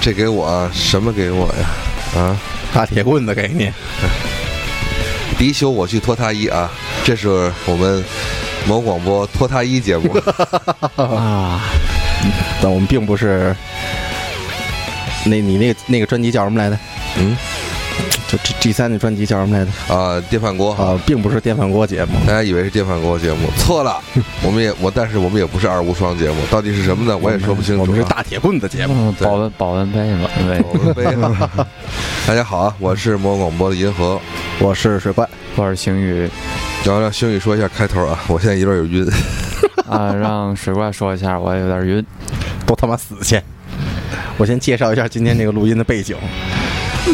[0.00, 2.20] 这给我什么给我呀？
[2.20, 2.36] 啊，
[2.72, 3.70] 大铁棍子给你。
[5.38, 6.70] 敌修我去脱他衣啊！
[7.04, 8.02] 这是我们
[8.66, 10.12] 某广播脱他衣节目
[10.96, 11.60] 啊。
[12.60, 13.54] 但我们并不是。
[15.24, 16.78] 那你那个那个专辑叫什么来着？
[17.18, 17.36] 嗯。
[18.28, 19.94] 就 G G 三的专辑叫什么来着？
[19.94, 23.98] 啊，电饭锅啊，并不是电饭锅节目，大家以为是电饭锅节目，错了。
[24.44, 27.16] 我们也我，但是我们也不是二无双节目，到底是什么呢？
[27.16, 27.80] 我也说不清楚。
[27.80, 30.28] 我们是大铁棍子节目，保温保温杯嘛，
[30.62, 31.04] 保温杯。
[32.26, 34.20] 大家好啊，我是魔广播的银河，
[34.58, 35.26] 我是水怪，
[35.56, 36.28] 我是星宇。
[36.84, 39.10] 然后让星宇说一下开头啊，我现在有点有晕。
[39.88, 42.04] 啊，让水怪说一下，我也有点晕，
[42.66, 43.40] 都他妈死去。
[44.36, 46.14] 我先介绍一下今天这个录音的背景。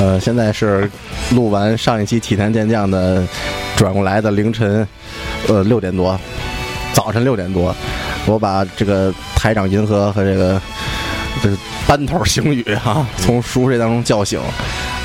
[0.01, 0.91] 呃，现在是
[1.33, 3.27] 录完上一期《体坛健将》的，
[3.77, 4.87] 转过来的凌晨，
[5.49, 6.19] 呃六点多，
[6.93, 7.75] 早晨六点多，
[8.27, 10.61] 我把这个台长银河和这个
[11.43, 11.51] 这
[11.87, 14.41] 班头星宇哈从熟睡当中叫醒，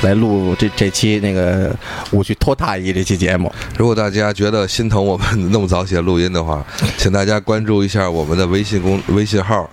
[0.02, 1.74] 来录这这期那个
[2.10, 3.50] 我去拖大衣这期节目。
[3.78, 6.64] 如果大家觉得心疼我们那么早起来录音的话，
[6.98, 9.70] 请大家关注一下我们的微信公微信号，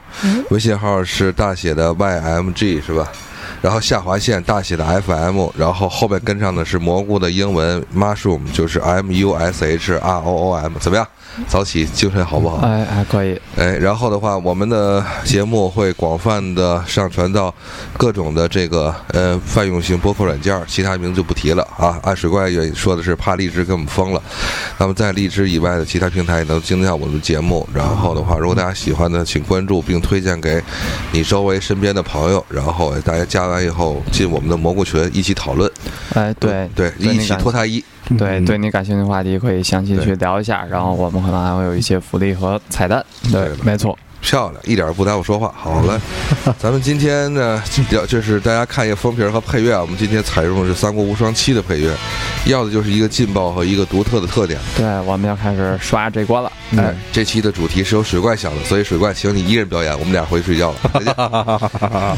[0.52, 3.12] 微信号是大写的 YMG 是吧？
[3.68, 11.06] 然后下划线大写的 FM，然后后面跟上的是蘑菇的英文 mushroom，就是 M U S H R O O M，怎么样？
[11.48, 12.58] 早起精神好不好？
[12.58, 13.40] 哎，还可以。
[13.56, 17.54] 哎，然后的话，我们的节目会广泛的上传到
[17.98, 22.00] 各种的这个呃泛用型播客软件，其他名字就不提了啊。
[22.04, 24.22] 按水怪也说的是怕荔枝给我们封了，
[24.78, 27.68] 那么在荔枝以外的其他平台也能听到我们的节目。
[27.74, 30.62] 然后的话，如果大家喜欢的，请关注并推荐给
[31.12, 35.72] 你周围身边的朋友，然后大家加完以后进我们的蘑菇群一起讨论。
[36.14, 37.84] 哎，对对，一起脱他衣。
[38.18, 43.04] 对，对你感兴趣的话题可以详细去聊一下，然后我们可能还会有一些福利和彩蛋。
[43.32, 43.98] 对，没错。
[44.28, 45.54] 漂亮，一点不耽误说话。
[45.56, 45.98] 好嘞，
[46.60, 49.80] 咱们今天呢，要就是大家看一个封皮和配乐啊。
[49.80, 51.96] 我们今天采用的是《三国无双七》的配乐，
[52.46, 54.60] 要的就是一个劲爆和一个独特的特点。
[54.76, 56.52] 对，我们要开始刷这关了。
[56.76, 62.18] 哎，这期的主题是由水怪想的，所以水怪请你一人表演，我们俩回去睡觉了。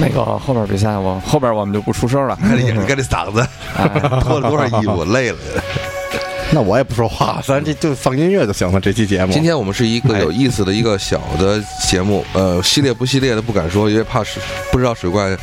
[0.00, 2.36] 那个后边比赛，我后边我们就不出声了。
[2.36, 3.44] 看这眼，看这嗓子，
[4.22, 5.38] 脱了多少衣服，累了。
[6.52, 8.80] 那我也不说话， 咱这就放音乐就行了。
[8.80, 14.40] 这期节目，今天我们是一个有意思的一个小的节目，呃，系列不系列的不敢说，因为怕是
[14.72, 15.36] 不知道水怪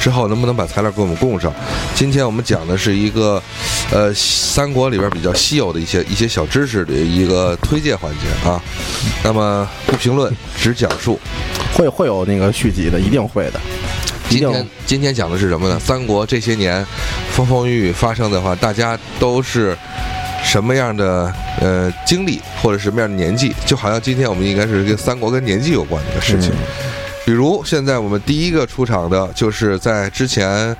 [0.00, 1.52] 之后能不能把材料给我们供上。
[1.94, 3.42] 今天我们讲的是一个，
[3.90, 8.58] 呃，三国里边比较稀有的一些一些小知识的一个推荐环节啊。
[9.22, 11.20] 那么不评论，只讲述，
[11.74, 13.60] 会会有那个续集的，一定会的。
[14.30, 15.78] 今天今天讲的是什么呢？
[15.78, 16.84] 三国这些年
[17.32, 19.76] 风风雨雨发生的话，大家都是。
[20.44, 26.52] 什么样的呃经历或者什么样的年纪，就好像今天我们应该是跟三国跟年纪有关的一个事情。
[27.24, 30.76] 比如现在我们第一个出场的就是在之前，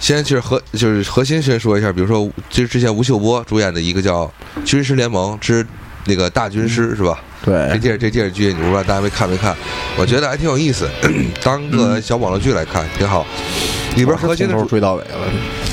[0.00, 4.24] 先就是核就是核心先说一下，比如说就是之前吴秀波主演的一个叫
[4.64, 5.64] 《军师联盟之
[6.06, 7.18] 那个大军师》是吧？
[7.44, 9.54] 对，这电视这电视剧，你不知道大家没看没看？
[9.96, 10.88] 我觉得还挺有意思，
[11.42, 13.24] 当个小网络剧来看挺好。
[13.96, 15.08] 里边核心的追到尾了。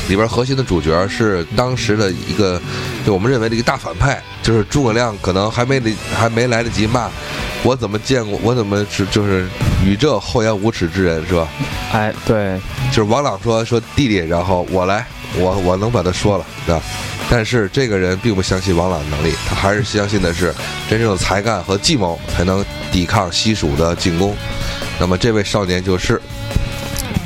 [0.09, 2.61] 里边核心的主角是当时的一个，
[3.05, 7.09] 就我们认为的一个大反派，就是诸葛亮，可能还没得还没来得及骂，
[7.63, 9.47] 我怎么见过，我怎么是就是
[9.85, 11.47] 与这厚颜无耻之人是吧？
[11.93, 12.59] 哎，对，
[12.91, 15.05] 就是王朗说说弟弟，然后我来，
[15.37, 16.81] 我我能把他说了，是吧？
[17.29, 20.53] 但是这个人并不相信王朗的能力，他还是相信的是
[20.89, 24.35] 真正的才干和计谋才能抵抗西蜀的进攻。
[24.99, 26.21] 那么这位少年就是，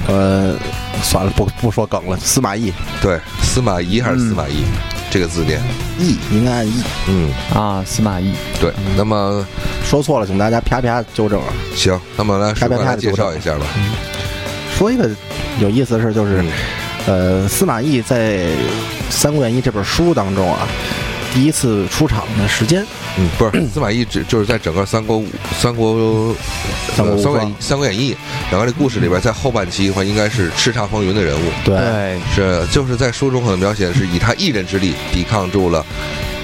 [0.07, 0.55] 呃。
[1.03, 2.17] 算了，不不说梗了。
[2.17, 2.71] 司马懿，
[3.01, 4.63] 对，司马懿还是司马懿，
[5.09, 5.61] 这个字念
[5.99, 6.83] 懿，应该按懿。
[7.07, 8.33] 嗯啊，司马懿。
[8.59, 9.45] 对，那么
[9.83, 11.41] 说错了，请大家啪啪纠正。
[11.75, 13.65] 行，那么来啪啪啪介绍一下吧。
[14.77, 15.09] 说一个
[15.59, 16.43] 有意思的事，就是，
[17.05, 18.45] 呃，司马懿在
[19.09, 20.67] 《三国演义》这本书当中啊。
[21.33, 22.83] 第一次出场的时间，
[23.17, 25.21] 嗯，不是 司马懿，只就是在整个三国
[25.59, 26.33] 三国
[26.95, 28.15] 三国三国三国演义
[28.51, 31.51] 然后这故事里边，在后半期的话，应该是叱咤风云的人物。
[31.63, 35.85] 对，是就是在书中可能描写的是以他一人之力抵抗住了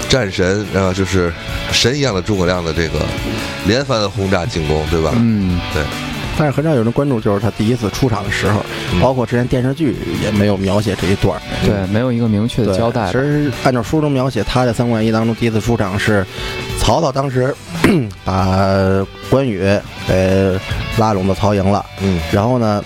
[0.08, 1.32] 战神，然后就是
[1.72, 3.00] 神一样的诸葛亮的这个
[3.66, 5.12] 连番轰炸进攻，对吧？
[5.14, 5.82] 嗯，对。
[6.36, 8.64] 但是很少有人关注，就是他第一次出场的时候，
[9.00, 13.06] 包括之前电视剧也没有描写这一段对，没有一个明确的交代。
[13.06, 16.26] 其实按照书中描写，他在《三国演义》当中第一次出场是
[16.78, 17.54] 曹操当时
[18.24, 18.66] 把
[19.30, 19.60] 关羽
[20.08, 20.58] 给
[20.98, 22.82] 拉拢到曹营了，嗯，然后呢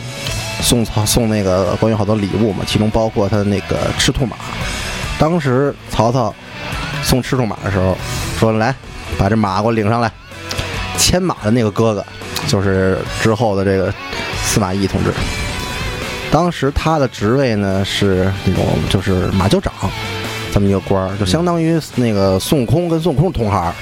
[0.60, 4.36] 送曹送那个关羽好多礼物嘛，其中包括他那个赤兔马。
[5.18, 6.34] 当时曹操
[7.02, 7.96] 送赤兔马的时候
[8.38, 8.74] 说：“来，
[9.16, 10.12] 把这马给我领上来。”
[10.98, 12.04] 牵马的那个哥哥。
[12.48, 13.94] 就是之后的这个
[14.42, 15.12] 司马懿同志。
[16.30, 19.72] 当时他的职位呢是那种就是马厩长，
[20.52, 23.72] 这么一个官儿，就相当于那个孙悟空跟孙悟空同行儿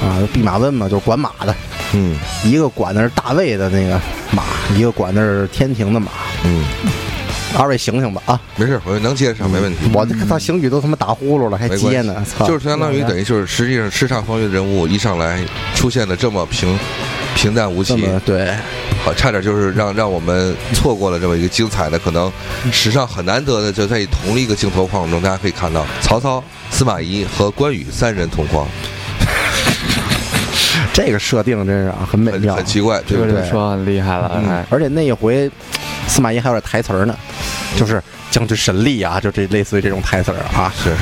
[0.00, 1.54] 啊，弼马温嘛，就是管马的。
[1.94, 4.00] 嗯一个管的是大魏的那个
[4.30, 4.42] 马，
[4.74, 6.10] 一个管的是天庭的马。
[6.44, 6.64] 嗯，
[7.58, 8.40] 二位醒醒吧啊！
[8.56, 9.78] 没事，我能接上，没问题。
[9.92, 12.46] 我这他邢宇都他妈打呼噜了，还接呢，操！
[12.46, 15.44] 就是相当于等于就是，实际上叱咤风云的人物一上来
[15.74, 16.78] 出现的这么平
[17.34, 18.54] 平淡无奇，对，
[19.04, 22.32] 好，差点就是让让我们错过了这么一个精彩的，可能
[22.70, 28.66] 史上很难得的，就在同一个镜头框中，大家可以看到曹操、司马懿和关羽三人同框，
[30.92, 33.42] 这个设定真是啊，很美妙，很奇怪，对这个不对？
[33.42, 35.50] 就说很厉害了，而且那一回，
[36.06, 37.14] 司马懿还有点台词儿呢，
[37.76, 40.72] 就是将军神力啊，就这类似于这种台词儿啊。
[40.76, 40.94] 是，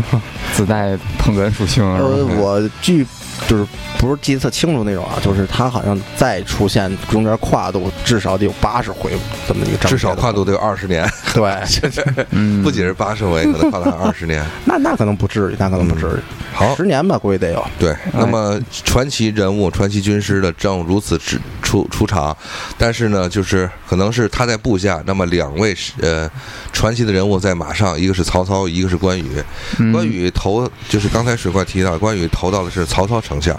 [0.54, 3.06] 自带捧哏属性呃，我据
[3.48, 3.66] 就是
[3.98, 9.12] 不是记得特清楚那种啊，就是他好像再出现中间跨度至少得有八十回
[9.46, 11.08] 这么一个章节，至少跨度得有二十年，
[11.42, 14.44] 对，嗯， 不仅是八十回，可能跨了二十年。
[14.64, 16.20] 那那可能不至于，那可能不至于，
[16.54, 17.64] 好，十年吧，估计得有。
[17.78, 22.36] 对，那么传奇人物、传奇军师的正如此之出出场，
[22.78, 26.30] 但是呢，就是可能是他在部下，那么两位是呃
[26.72, 29.42] 传奇的人物在马上，一个是曹操，一个是关羽。
[29.78, 33.56] 嗯关羽投就是刚才水怪提到，关羽投到的是曹操城下，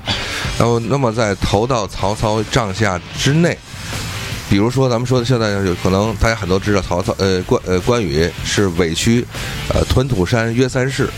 [0.57, 3.57] 然后那么在投到曹操帐下之内。
[4.49, 9.25] 比如说，咱们说的现在有可能大家很多知道曹操，呃关呃关羽是委屈，
[9.73, 11.09] 呃屯土山约三世，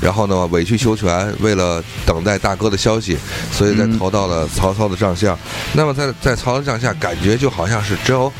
[0.00, 3.16] 然后呢委曲求全，为了等待大哥的消息，
[3.52, 5.36] 所以才嗯投到了曹操的帐下。
[5.72, 8.32] 那么在在曹操帐下，感觉就好像是只有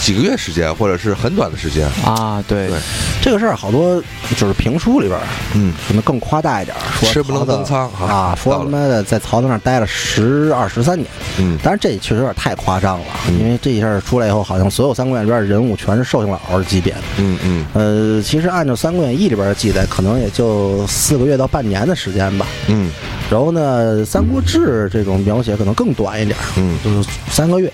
[0.00, 1.88] 几个月时间，或者是很短的时间。
[2.04, 2.66] 啊，对。
[2.68, 2.78] 对。
[3.22, 4.00] 这个事儿好多
[4.36, 5.18] 就是评书里边
[5.54, 11.58] 嗯，可能更夸大一点，说吃不能登仓哈啊，说他妈的在曹操那儿待了十二十三年，嗯。
[11.62, 13.38] 当然这确实有点太夸张了，嗯。
[13.38, 17.00] 因为这一下出来以后，好像所有《三国演义》里边的人物全是寿星老的级别的。
[17.18, 22.46] 嗯嗯呃，其实按照《三国演义》里边的记载，可能也就四个月到半年的时间吧。
[22.68, 22.90] 嗯
[23.28, 27.72] 然后呢，《三国志》这种描写可能更短一点，嗯就是三个月。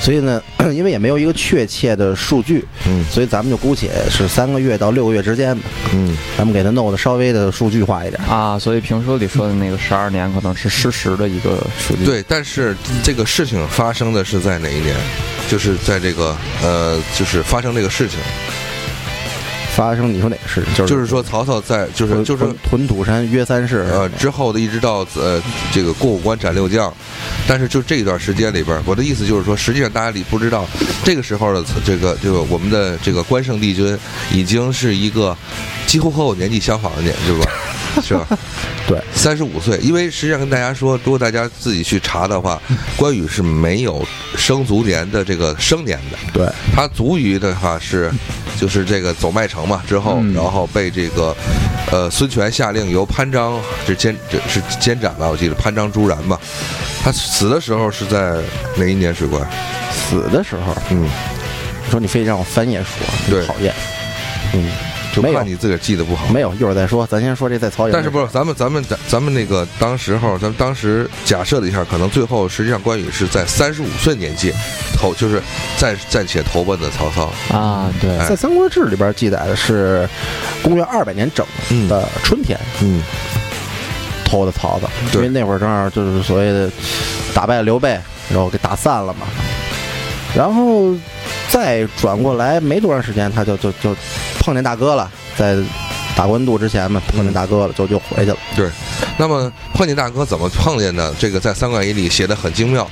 [0.00, 0.42] 所以呢，
[0.72, 5.64] 因为也没有一个确切的数据，嗯所以咱们就姑且是三个月到六个月之间吧。
[5.94, 8.20] 嗯咱们给它弄得稍微的数据化一点。
[8.24, 14.96] 啊，所以评书里说的那个十二年可能是事实的一个数据。，对，但是这个事情发生的是在哪一年？
[15.48, 18.18] 就是在这个呃，就是发生这个事情，
[19.74, 20.62] 发生你说哪个事？
[20.74, 25.40] 就是就是说曹操在就是就是屯屯土山约三世，呃之后的一直到呃
[25.72, 26.92] 这个过五关斩六将，
[27.48, 30.66] 但是就这一段时间里边，我的意思就是说，实际上大家里不知道，
[31.02, 33.98] 这个时候的这个这个我们的这个关圣帝君
[34.30, 35.36] 已经是一个
[35.86, 37.50] 几乎和我年纪相仿的年，对吧？
[38.02, 38.26] 是吧？
[38.86, 39.76] 对，三十五岁。
[39.78, 42.60] 因为实际上跟大家说，如果大家自己去查的话，
[42.96, 44.06] 关羽是没有
[44.36, 46.18] 生卒年的这个生年的。
[46.32, 48.10] 对，他卒于的话是，
[48.58, 51.36] 就是这个走麦城嘛之后，嗯然后被这个，
[51.90, 56.38] 呃，孙权下令由潘璋是监这是监斩吧，我记得潘璋朱然吧。
[57.04, 58.36] 他死的时候是在
[58.76, 59.12] 哪一年？
[59.14, 59.40] 水怪？
[59.92, 63.74] 死的时候，嗯，你说你非让我翻页说，对讨厌。
[64.54, 64.70] 嗯，
[65.12, 66.26] 就怕你自个儿记得不好。
[66.32, 67.06] 没有，一会儿再说。
[67.06, 67.92] 咱先说这在曹营。
[67.92, 74.52] 但是不是咱们咱们咱咱们那个当时候，咱们当时假设了一下，可能最后实际上关羽是在三十五岁年纪
[74.96, 75.40] 投，就是
[75.76, 77.30] 暂暂且投奔的曹操。
[77.56, 80.08] 啊，对，哎在《三国志》里边记载的是
[80.62, 83.02] 公元二百年整嗯的春天嗯
[84.24, 86.70] 投的曹操，因为那会儿正好就是所谓的
[87.34, 87.90] 打败了刘备，
[88.30, 89.26] 然后给打散了嘛。
[90.34, 90.94] 然后
[91.50, 93.94] 再转过来没多长时间，他就就就
[94.40, 95.56] 碰见大哥了，在
[96.16, 98.36] 打官渡之前嘛，碰见大哥了，就就回去了。
[98.54, 98.68] 对，
[99.16, 101.12] 那么碰见大哥怎么碰见的？
[101.18, 102.88] 这个在《三国演义》里写的很精妙。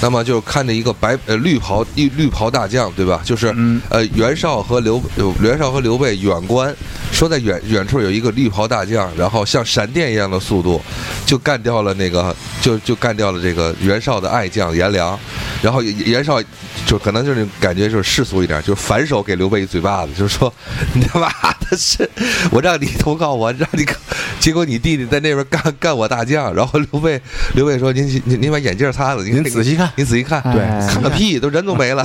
[0.00, 3.22] 那么就看着一个白呃绿袍绿绿袍大将，对吧？
[3.24, 6.74] 就是嗯呃袁绍和刘呃袁绍和刘备远观，
[7.12, 10.82] 说在远远处有一个绿袍大将，然后像闪电一样的速度，
[11.24, 15.18] 就干掉了那个就就干掉了这个袁绍的爱将颜良，
[15.62, 16.42] 然后袁绍
[16.84, 20.52] 就可能就是感觉就是世俗一点，就是反手给刘备一嘴巴子，就是说
[20.92, 21.28] 你他妈
[21.70, 22.08] 的是
[22.50, 23.86] 我让你投靠我，让你
[24.40, 27.20] 结果你弟弟在那边干干我大将，然后刘备
[27.54, 32.02] 刘备说您您您把眼镜擦了，您您仔细看您仔细看，对看个屁，都人都没了。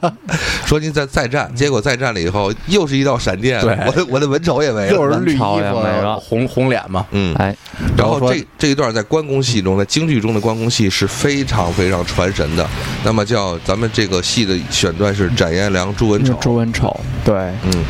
[0.64, 4.92] 说您再再战，结果再战了以后，又是一道闪电，对我的我的文丑也没了。
[4.92, 7.04] 又是绿衣朝也没了服、红红脸嘛。
[7.10, 7.54] 嗯，哎，
[7.94, 12.66] 然后这这一段在关公戏中，在京剧中的关公戏是非常非常传神的。
[13.04, 16.34] 那么叫咱们这个戏的选段是斩颜良、诛文丑。
[16.40, 17.84] 朱文丑，对，嗯，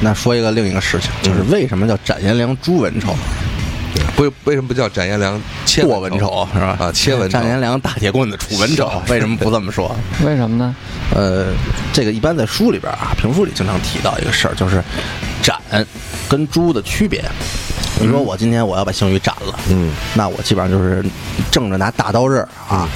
[0.00, 3.14] 那说一个另一个事情，就是为什么叫斩颜良、诛文丑？
[4.14, 6.76] 不是为什么不叫斩颜良切过文丑是吧？
[6.78, 9.94] 啊，切文丑斩颜良大铁棍子杵文丑，为什么不这么说？
[10.24, 10.74] 为什么呢？
[11.14, 11.46] 呃，
[11.92, 14.82] 这个一般在书里边啊，评书里经常提到一个事儿，就是
[15.42, 15.58] 斩
[16.28, 17.22] 跟诛的区别。
[17.98, 21.04] 你说我今天我要把项羽斩了，嗯，那我基本上就是
[21.50, 22.88] 正着拿大刀刃儿啊，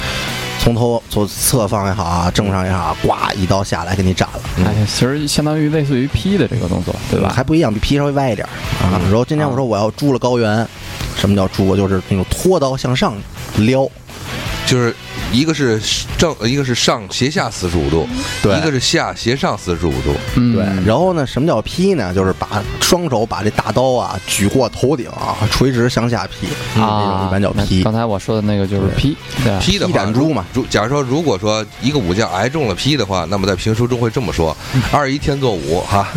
[0.63, 4.39] 从头从侧方也好啊，正上也好，呱一刀下来给你斩了。
[4.63, 7.33] 哎，其实相当于类似于劈的这个动作，对吧？
[7.35, 9.01] 还不一样，比劈稍微歪一点儿啊。
[9.05, 10.67] 然后今天我说我要诛了高原，
[11.17, 11.75] 什么叫诛？
[11.75, 13.15] 就是那种拖刀向上
[13.57, 13.89] 撩，
[14.67, 14.95] 就是
[15.31, 15.81] 一个是
[16.17, 18.07] 正，一个是上斜下四十五度，
[18.43, 20.85] 对一个是下斜上四十五度，嗯，对。
[20.85, 22.13] 然后呢，什么叫劈呢？
[22.13, 27.83] 就是把双手把这大刀啊举过头顶啊，垂直向下劈，那种啊，一般叫劈。
[27.83, 34.55] 刚才我说的那个就是劈，对，劈的话，劈斩诛嘛如假如说，如果说一个武将挨中了劈的话，那么在评书中会这么说：
[34.91, 36.07] 二一天作五哈，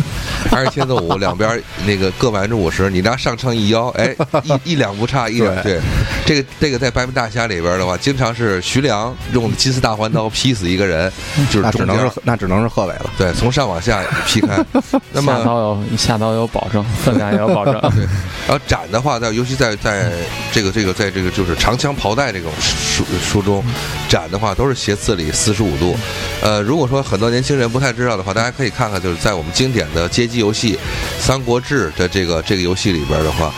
[0.51, 5.79] 二一天作五， 两边那个各百分之五十，你拿上秤一腰，哎，一一两不差，一两对。
[6.25, 11.11] 这个这个在《白眉大侠》里边的话，经常是徐良用金丝大环刀劈死一个人，
[11.49, 13.09] 就是那只能是那只能是贺伟了。
[13.17, 14.63] 对，从上往下劈开。
[15.11, 17.73] 那下么刀有下刀有保证，分量也有保证。
[17.95, 18.05] 对
[18.47, 20.11] 然后斩的话，在尤其在在
[20.51, 23.63] 这个这个在这个就是长枪袍带这种书书中，
[24.07, 25.95] 斩的话都是斜刺里四十五度。
[26.41, 30.75] 呃，如果说很多年轻人不太知道的话，大家可以看看，就是在我们经典的街机游戏
[31.19, 33.51] 《三国志》的这个这个游戏里边的话，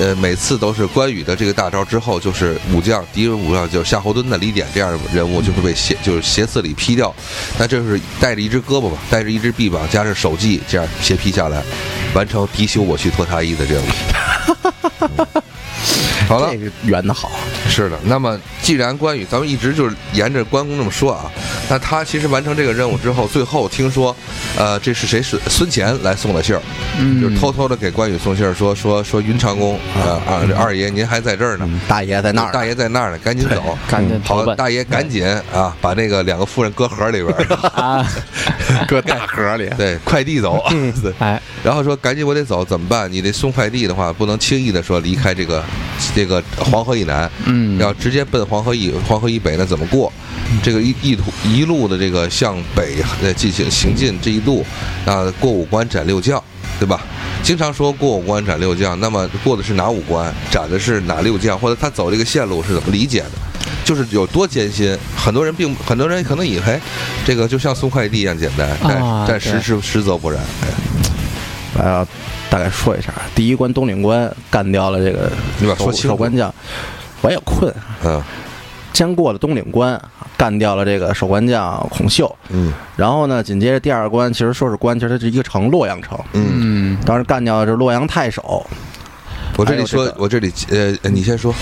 [0.00, 7.14] 呃，每次都是关羽的这个大招之后，就是武将敌人武将就是夏侯惇的李典这样人物就会被斜就是斜刺里劈掉。
[7.58, 11.62] 那这是带着一只胳膊吧，带着一只臂膀，加上手技，这样斜劈下来，
[12.14, 13.86] 完成敌修我去脱他衣的任务。
[16.28, 17.30] 好了这，个圆的好，
[17.68, 17.98] 是的。
[18.04, 21.30] 那么，既然关羽，咱们一直就是沿着关公这么说啊，
[21.68, 24.14] 那他其实完成这个任务之后，最后听说，
[24.56, 25.20] 呃，这是谁？
[25.20, 26.62] 孙孙乾来送的信儿，
[26.98, 33.76] 嗯就是偷偷的给关羽送信儿，说说说云长公啊啊，这二爷您还在这儿呢，嗯，大爷在那儿，大爷在那儿呢，赶紧走。
[33.88, 37.34] 赶紧投好，大爷赶紧啊，把那个两个夫人搁盒里边！
[38.88, 39.68] 搁大盒里。
[39.76, 40.62] 对，快递走。
[41.02, 43.10] 对哎，然后说赶紧我得走，怎么办？
[43.10, 45.62] 你得送快递的话，不能轻易的说离开这个
[46.14, 50.12] 这个黄河以南，嗯，要直接奔黄河以黄河以北，那怎么过？
[50.62, 54.64] 这个一一途一路的这个向北呃进行行进这一路，
[55.06, 56.42] 啊，过五关斩六将，
[56.78, 57.00] 对吧？
[57.42, 60.32] 经常说过五关斩六将，那么过的是哪五关？
[60.50, 61.58] 斩的是哪六将？
[61.58, 63.30] 或者他走这个线路是怎么理解的？
[63.84, 66.80] 就是有多艰辛，很多人并很多人可能以为
[67.24, 70.40] 这个就像送快递一样简单，但、啊但实对实实则不然。
[70.62, 70.68] 哎
[71.82, 72.06] 来啊，
[72.52, 76.54] 大概说一下，第一关东岭关干掉了这个守你把说守关将，
[77.22, 77.74] 我也困。
[78.04, 78.22] 嗯
[78.92, 79.98] 先过了东岭关，
[80.36, 86.16] 干掉了这个守关将孔秀，嗯然后呢，紧接着第二关，其实说是关，其实它是一个城，洛阳城。
[86.34, 88.64] 嗯，嗯，当时干掉的是洛阳太守，
[89.56, 91.54] 我这里说，这个我这里呃，你先说。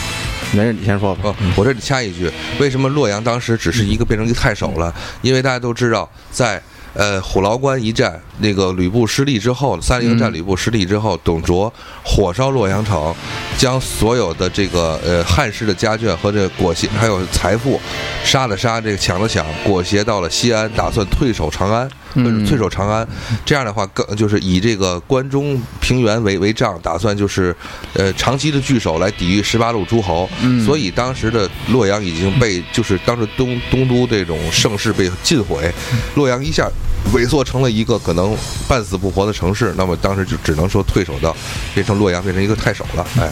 [0.53, 1.21] 没事，你先说吧。
[1.23, 2.29] 哦，我这里掐一句，
[2.59, 4.93] 为什么洛阳当时只是一个变成一个太守了？
[5.23, 6.61] 因为大家都知道，在
[6.95, 11.73] 呃虎牢关一战，那个吕布失利之后，三英战吕布失利之后，董卓
[12.05, 13.15] 火烧洛阳城，
[13.57, 17.81] 将所有的这个呃汉室的家眷和这裹挟还有财富，
[18.25, 21.89] 杀了杀，这个抢了抢，裹挟到了西安，打算退守长安。
[22.15, 23.07] 嗯退守长安，
[23.45, 27.55] 这样的话更就是以这个关中平原为为仗，打算就是
[27.95, 30.29] 呃长期的据守来抵御十八路诸侯。
[30.43, 35.73] 嗯所以当时的洛阳已经被就是当时东东都这种盛世被尽毁，
[36.15, 36.69] 洛阳一下
[37.15, 38.37] 萎缩成了一个可能
[38.69, 39.75] 半死不活的城市。
[39.77, 41.35] 那么当时就只能说退守到
[41.75, 43.07] 变成洛阳变成一个太守了。
[43.19, 43.31] 哎，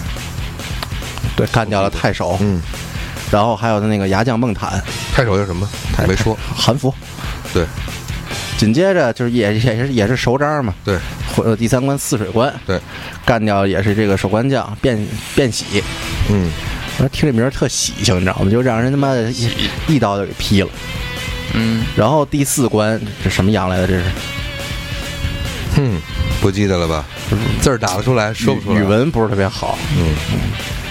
[1.37, 2.61] 对，干掉了太守，嗯，
[3.31, 4.83] 然后还有那个牙将孟坦，
[5.15, 5.69] 太守叫什么？
[6.07, 6.37] 没说。
[6.57, 6.95] 韩服。
[7.53, 7.67] 对，
[8.59, 10.99] 紧接着就是也也是也是熟章嘛，对，
[11.37, 12.79] 呃第三关泗水关，对，
[13.25, 14.99] 干掉也是这个守关将卞
[15.37, 15.83] 卞喜，
[16.29, 16.51] 嗯，
[16.99, 18.51] 我说听这名儿特喜庆，你知道吗？
[18.51, 19.49] 就让人他妈的一
[19.87, 20.69] 一刀就给劈了。
[21.55, 23.87] 嗯，然后第四关这什么羊来的？
[23.87, 24.05] 这是
[25.77, 26.01] 哼，
[26.41, 27.05] 不记得了吧？
[27.61, 28.81] 字儿打得出来，说不出来。
[28.81, 30.15] 语，文不是特别好，嗯，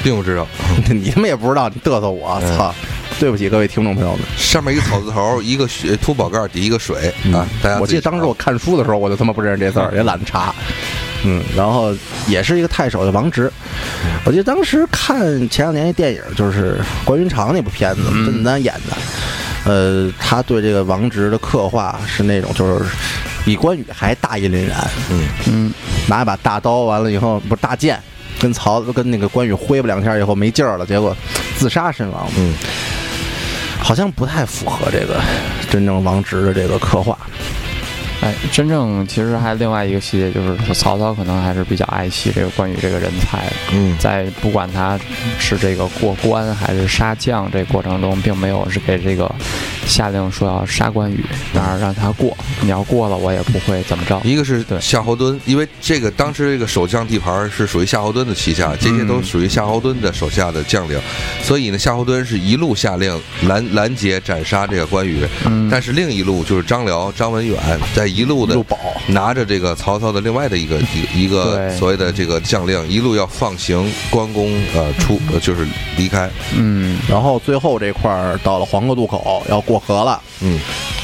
[0.01, 0.47] 并不知道。
[0.89, 2.73] 你他妈也不知道，你嘚瑟我，嗯操！
[3.19, 7.47] 对不起各位听众朋友们，上面一个草字头，一个雪秃宝盖，底一个水啊。
[7.63, 10.53] 大家我记得当时我看书的时候，我就他妈不认识这字儿，也懒得查。
[11.25, 11.91] 嗯，然后
[12.27, 13.51] 也是一个太守的王直。
[14.23, 15.17] 我记得当时看
[15.49, 18.95] 前两年一电影，就是关云长那部片子，嗯甄子丹演的。
[19.65, 22.85] 呃，他对这个王直的刻画是那种，就是
[23.43, 25.73] 比关羽还大义凛然，嗯嗯，
[26.07, 27.99] 拿一把大刀，完了以后不是大剑，
[28.39, 31.17] 跟曹跟那个关羽挥吧两下以后没劲儿了，结果
[31.57, 32.29] 自杀身亡。
[32.37, 32.53] 嗯，
[33.87, 35.17] 好像不太符合这个
[35.69, 37.17] 真正王直的这个刻画。
[38.27, 43.53] 哎，真正其实还另外一个细节就是说，曹操可能还是比较爱惜这个关羽这个人才的。
[43.71, 44.99] 嗯，在不管他
[45.39, 49.33] 是这个过关还是杀将这过程中，并没有是给这个
[49.85, 52.35] 下令说要杀关羽，然而让他过。
[52.59, 54.19] 你要过了，我也不会怎么着。
[54.25, 60.99] 一个是对夏侯惇，因为这个当时这个守将地盘是属于夏侯惇的旗下，这些都属于夏侯惇的手下的将领，
[61.43, 67.57] 所以呢，夏侯惇是一路下令拦拦截斩杀这个关羽，嗯，但是另一路就是张辽、张文远
[67.95, 68.57] 在一路的，
[69.09, 80.59] 拿着这个曹操的另外的一个一 一个所谓的这个将令，一路要放行关公，呃出呃就是离开，嗯，然后最后这块儿到了黄河渡口要过河了，嗯，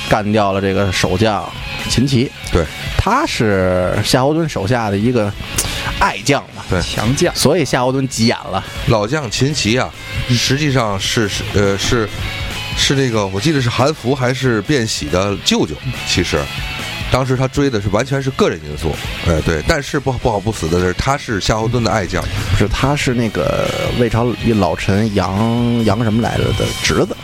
[0.10, 1.48] 干掉了这个守将
[1.88, 2.32] 秦琪。
[2.52, 2.66] 对，
[2.98, 5.32] 他是夏侯惇手下的一个
[6.00, 6.82] 爱将嘛，对。
[6.82, 7.34] 强将。
[7.36, 8.64] 所以夏侯惇急眼了。
[8.88, 9.94] 老将秦琪啊，
[10.30, 12.10] 实际上是是呃是
[12.76, 15.76] 是那个我记得是韩福还是卞喜的舅舅，
[16.08, 16.40] 其实。
[17.14, 18.92] 当时他追的是完全是个人因素，
[19.28, 27.16] 哎对，但是不不好不死的是，他是夏侯惇的爱将，不是，他是那个魏朝一老臣杨杨什么来着的侄子，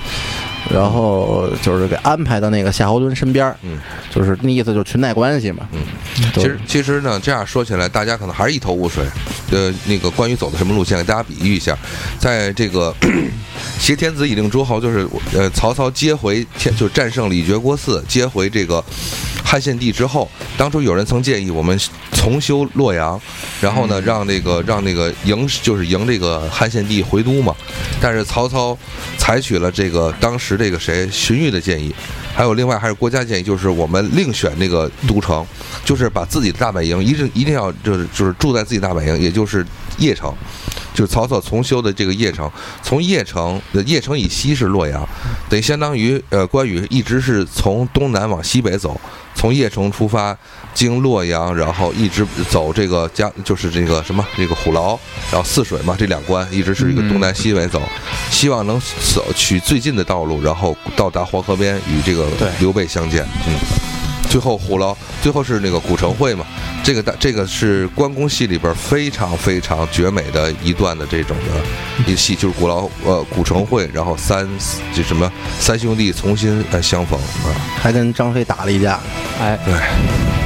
[0.71, 3.79] 然后就是给安排到那个夏侯惇身边儿，嗯，
[4.13, 5.67] 就是那意思就是裙带关系嘛。
[5.71, 5.81] 嗯，
[6.35, 9.03] 其实其实呢，这样说起来，大家可能还是一头雾水。
[9.51, 11.75] 呃，那个关羽走的什么路线，给大家比喻一下，
[12.19, 12.93] 在这个
[13.81, 18.83] 挟天子以令诸侯，就是呃曹操接回天，就战胜李傕郭汜，接回这个
[19.49, 20.29] 汉献帝之后，
[20.59, 21.75] 当初有人曾建议我们
[22.11, 23.19] 重修洛阳，
[23.59, 27.55] 然后呢，让那个让那个迎就是迎这个汉献帝回都嘛。
[27.99, 28.77] 但是曹操
[29.17, 31.91] 采取了这个当时这个谁荀彧的建议，
[32.35, 35.43] 还有另外还是国家建议，就是我们另选那个都城，
[35.83, 39.65] 就是把自己的大本营一定一定要就是就是住在自己大本营，也就是
[39.97, 40.31] 邺城。
[40.93, 42.49] 就是曹操重修的这个邺城，
[42.81, 45.07] 从邺城的邺城以西是洛阳，
[45.49, 48.99] 等于相当于呃关羽一直是从东南往西北走，
[49.35, 50.37] 从邺城出发，
[50.73, 54.97] 经洛阳，然后一直走这个江，就是这个什么这个虎牢，
[55.31, 57.81] 然后泗水嘛，这两关一直是一个东南西北走，
[58.31, 58.79] 希望能
[59.13, 62.27] 走取最近的道路，然后到达黄河边与这个
[62.59, 63.25] 刘备相见。
[63.47, 63.53] 嗯，
[64.29, 66.45] 最后虎牢，最后是那个古城会嘛，
[66.83, 74.47] 这个大这个是关公戏里边非常非常绝美的一段的这种的一戏，就是古牢呃古城会，然后三
[74.93, 77.49] 这什么三兄弟重新呃相逢啊。
[77.81, 78.99] 还跟张飞打了一架，
[79.41, 79.73] 哎，对，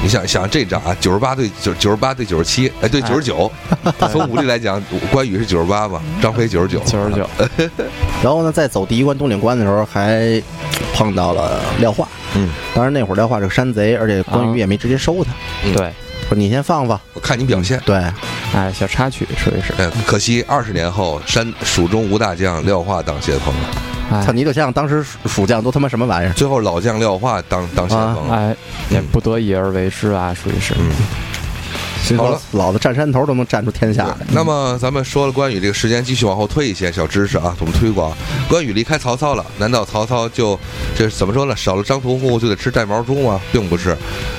[0.01, 3.51] 你想想这仗啊，九十八对九九十八对九十七，哎，对九十九。
[4.11, 6.79] 从武力来讲，关羽是九十八嘛，张飞九十九。
[6.85, 7.29] 九十九，
[8.23, 10.41] 然后呢，在走第一关东岭关的时候，还
[10.93, 12.07] 碰到了廖化。
[12.35, 15.31] 嗯，当然那会儿廖化是个山贼，而且关羽也没直接收他，
[15.65, 15.91] 嗯对，
[16.27, 16.99] 说你先放放。
[17.13, 17.79] 我看你表现。
[17.85, 17.95] 对，
[18.55, 23.69] 哎，小插曲属于是，哎，可惜二十年后，山蜀中无大将，廖化当先锋了。
[24.11, 26.33] 哎操，你就想想当时蜀蜀将都他妈什么玩意儿？
[26.33, 28.35] 最后老将廖化当当先锋了。
[28.35, 28.55] 哎，
[28.89, 30.73] 也不得已而为之啊，属于是。
[30.77, 30.91] 嗯，
[32.17, 34.17] 好了老子占山头都能占出天下来。
[34.31, 38.15] 那么咱们说了关羽这个时间，继续往后推一些小知识啊，怎么推广？
[38.49, 40.59] 关羽离开曹操了，难道曹操就
[40.97, 41.55] 这怎么说呢？
[41.55, 43.39] 少了张屠户就得吃带毛猪吗？
[43.51, 43.95] 并不是，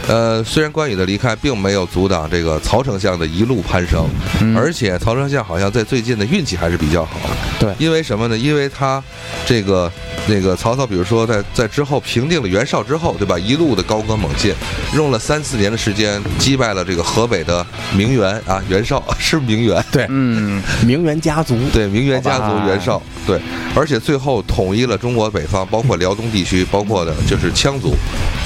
[0.06, 4.06] 呃，虽然关羽的离开并没有阻挡这个曹丞相的一路攀升，
[4.40, 7.18] 嗯而且曹丞相好像在最近的运气还是比较好。
[7.58, 8.36] 对因为什么呢？
[8.36, 9.02] 因为他
[9.46, 9.90] 这个
[10.26, 13.38] 那个曹操，比如说在在之后平定了袁绍之后，对吧？
[13.38, 14.54] 一路的高歌猛进，
[14.94, 17.53] 用了三四年的时间击败了这个河北的
[17.94, 19.84] 名媛啊，袁绍是名媛。
[19.92, 23.38] 对， 嗯，名媛家族，对，名媛家族袁绍，对，
[23.74, 27.94] 而且最后统一了中国北方，包括辽东地区，包括的就是羌族，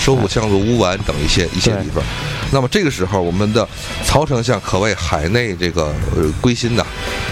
[0.00, 2.02] 收复羌族乌丸等一些一些地方。
[2.50, 3.66] 那么这个时候，我们的
[4.04, 6.84] 曹丞相可谓海内这个呃归心呐，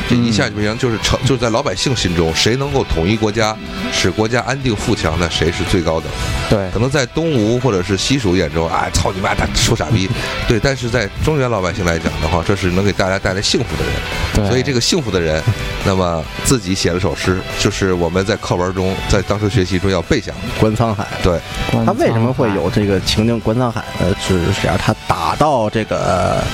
[0.09, 3.57] 这一下就不行就是成就是在老百姓心中，谁能够统一国家，
[3.92, 6.09] 使国家安定富强，那谁是最高等。
[6.49, 10.09] 对可，能在东吴或者是西蜀眼中，哎，操你妈，他说傻逼，
[10.47, 13.92] 对，但是在中原老百姓来讲的话，这是能给大家带来幸福的人。
[14.35, 15.42] 对，所以这个幸福的人，
[15.85, 20.38] 那么自己写了首诗，就是我们在课文中，在当时学习中要背下的。
[20.61, 21.07] 关沧海。
[21.23, 21.40] 对，
[21.85, 24.14] 他为什么会有这个情景观沧海呢？
[24.21, 26.45] 是这样，他打到这个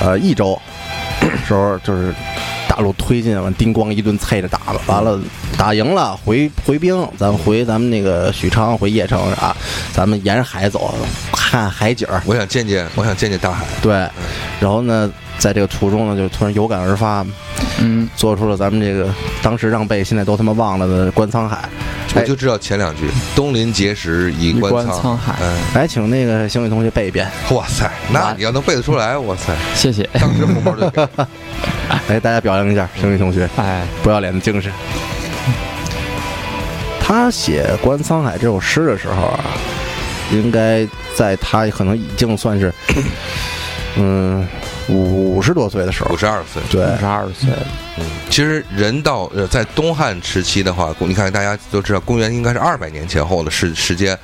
[0.00, 0.60] 呃益州
[1.46, 2.14] 时候，就是
[2.80, 5.20] 大陆推进，完叮咣一顿啐着打了，完了
[5.58, 9.54] 打赢了，回回兵，咱回咱们那个许昌，回邺城啊，
[9.92, 10.94] 咱们沿着海走，
[11.30, 12.22] 看海景儿。
[12.24, 13.66] 我想见见，我想见见大海。
[13.82, 13.92] 对，
[14.58, 17.22] 然后呢，在这个途中呢，就突然有感而发，
[17.80, 19.12] 嗯，做出了咱们这个
[19.42, 21.68] 当时让背现在都他妈忘了的观沧海。
[22.14, 27.30] 我就知道前两句“东临碣石，以以观观沧沧海嗯，来，请那个星宇同学背一遍。
[27.52, 30.08] 哇塞，那你要能背得出来，哇塞，谢谢。
[30.14, 31.08] 当时红包就给。
[32.08, 33.48] 来， 大家表扬一下星宇同学。
[33.56, 34.72] 哎，不要脸的精神。
[37.00, 39.40] 他写《观沧海》这首诗的时候啊，
[40.32, 42.74] 应该在他可能已经算是，
[43.96, 44.46] 嗯，
[44.92, 46.12] 五十多岁的时候。
[46.12, 46.62] 五，十二岁。
[46.70, 47.50] 对，五十二岁，
[47.98, 54.18] 嗯，其实人到呃在东汉时期的话，你看大家都知道，公元应该是二百年前后的时时间，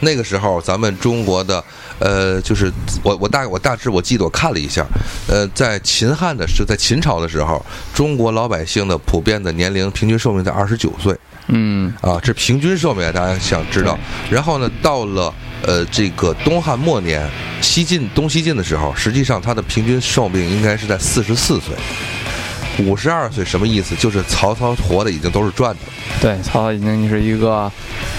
[0.00, 1.62] 那个时候咱们中国的
[1.98, 4.86] 呃，就是我我大我大致我记得我看了一下，
[5.28, 11.16] 呃，在秦汉的是在秦朝的时候，中国老百姓的普遍的年龄平均寿命在二十九岁
[11.52, 13.98] 嗯啊，这平均寿命大家想知道。
[14.30, 15.32] 然后呢，到了
[15.66, 17.28] 呃这个东汉末年
[17.60, 21.74] 西晋东西晋的时候，实际上他的平均寿命应该是在四十四岁。
[22.78, 23.94] 五十二岁什么意思？
[23.96, 25.80] 就是曹操活的已经都是赚的，
[26.22, 27.70] 对，曹操已经是一个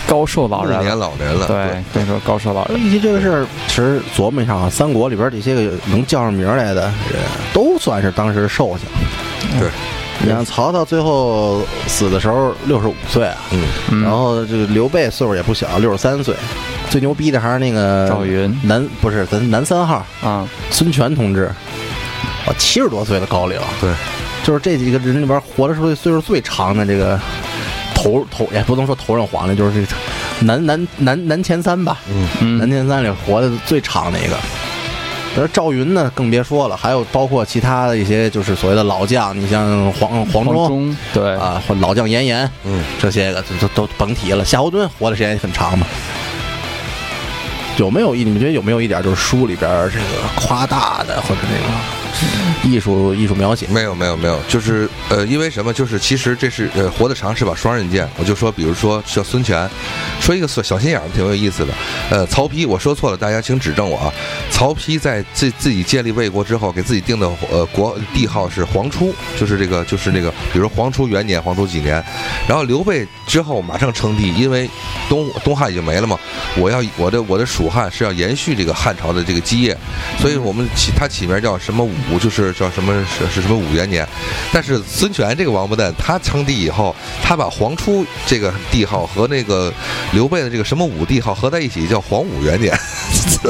[0.05, 1.47] 高寿老人暮年了，老人了。
[1.47, 2.79] 对，可以说高寿老人。
[2.79, 9.59] 一提这个事儿，其实琢磨一下啊，三国里边这些个能叫上名来的人，都算是当时寿星。
[9.59, 9.69] 对，
[10.23, 16.36] 你看曹操最后死的时候六十五岁啊，嗯，嗯然后这个刘备岁数也不小，六十三岁。
[16.89, 21.45] 最牛逼的还是那个赵云南不是咱南三号啊，孙权同志，
[22.45, 23.57] 啊，七十多岁的高龄。
[23.79, 23.89] 对，
[24.43, 27.19] 就是这几个人里边活的时候岁数最长的这个
[27.95, 29.88] 头头也不能说头上皇的，就是这个
[30.41, 31.97] 南南南南前三吧。
[32.41, 34.36] 南嗯，前三里活的最长的一个。
[35.37, 44.43] 而赵云呢，更别说了，还有包括其他的一些，就是所谓的老将，你像黄黄忠忠，对，啊，或老将严颜，嗯，这些个都都都甭提了。
[44.43, 45.87] 夏侯惇活的时间也很长嘛。
[47.77, 48.23] 有没有一？
[48.25, 51.73] 你们觉得有没有一点就是书里边这个夸大的或者那个
[52.63, 53.67] 艺术艺术描写？
[53.67, 55.74] 没有没有没有，就是呃，因为什么？
[55.74, 58.08] 就是其实这是呃，活得长是把双刃剑。
[58.17, 59.69] 我就说，比如说叫孙权，
[60.19, 61.74] 说一个小心眼儿，挺有意思的。
[62.10, 64.13] 呃，曹丕，我说错了，大家请指正我啊。
[64.50, 72.04] 曹丕在自自己建立魏国之后，给自己定的呃国帝号是黄初，就是这个就是那个，比如说黄初元年、黄初几年。
[72.47, 74.69] 然后刘备之后马上称帝，因为
[75.10, 76.19] 东东汉已经没了嘛，
[76.58, 79.76] 我要我的我的蜀汉是要延续这个汉朝的这个基业，
[80.19, 84.07] 所以我们起他起名叫什么武，就是叫什么是是什么武元年。
[84.51, 89.73] 但是孙权这个王八蛋，他称帝以后，他把黄初这个帝号和那个
[90.13, 92.77] 刘备的这个什么武帝号合在一起，叫黄武元年。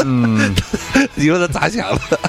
[0.03, 0.53] 嗯，
[1.15, 2.19] 你说他咋想的？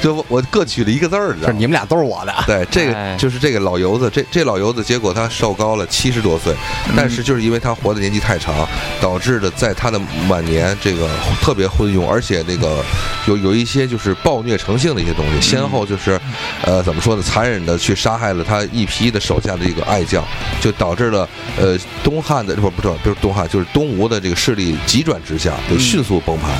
[0.00, 2.34] 就我我各取了一个字儿，你们俩都是我的。
[2.46, 6.54] 对，这哎个就是这个老油子，这这老油子，结果他寿高了七十多岁，
[6.96, 8.66] 但是就是因为他活的年纪太长，
[9.00, 11.08] 导致的在他的晚年这个
[11.40, 12.84] 特别昏庸，而且那个
[13.26, 16.20] 有有一些就是暴虐成性的一些东西，先后就是，
[16.64, 20.22] 呃，怎么说呢，残忍的去杀害了他一批的手下的这个爱将，
[20.60, 21.26] 就导致了
[21.58, 26.50] 呃东汉的不不是不是东汉，就是东吴的这个势力急转直下，就迅速崩盘，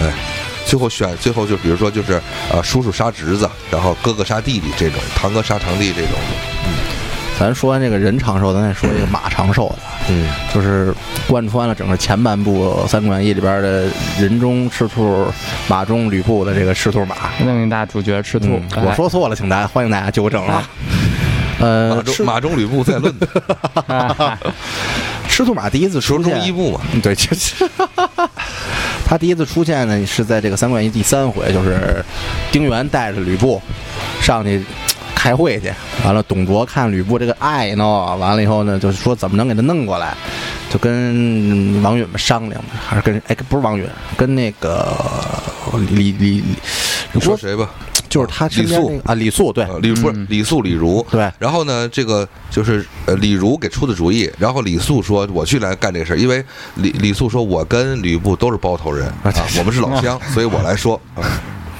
[0.00, 0.12] 哎。
[0.66, 6.69] 最后选，最后就比如说就是呃，叔叔杀侄子，然后哥哥杀弟弟这种，堂哥杀堂弟这种的，
[7.40, 9.76] 咱说完这个人长寿，咱再说一个马长寿的。
[10.10, 10.94] 嗯，就是
[11.26, 13.88] 贯穿了整个前半部《三国演义》里边的
[14.20, 15.26] 人中赤兔，
[15.66, 17.16] 马中吕布的这个赤兔马。
[17.38, 18.60] 另一大主角赤兔。
[18.76, 20.68] 嗯，我说错了，请大家欢迎大家纠正啊。
[21.60, 23.14] 呃马，中赤马中吕布在论，
[23.88, 24.38] 哎
[25.26, 27.66] 赤兔马第一次出现，一部嘛，嗯对，就是。
[29.06, 32.04] 他第一次出现呢，是在这个《三国演义》第三回，就是
[32.52, 33.60] 丁原带着吕布
[34.20, 34.62] 上去
[35.20, 35.70] 开会去，
[36.02, 37.84] 完了董卓看吕布这个爱呢，
[38.16, 40.16] 完了以后呢，就是说怎么能给他弄过来，
[40.70, 44.96] 就跟王允们商量，还是跟哎不是王允，跟那个
[45.90, 46.44] 李李李，
[47.12, 47.68] 你说谁吧？
[48.08, 49.62] 就是他身边那个啊李肃对。
[49.64, 50.26] 呃李不是嗯。
[50.30, 51.06] 李肃、李儒。
[51.10, 51.30] 对。
[51.38, 56.42] 然后呢，这个就是呃李儒给出的主意，然后李肃说我去来干这个事儿，因为
[56.76, 61.20] 李李肃说我跟吕布都是包头人啊，我们是老乡， 所以我来说啊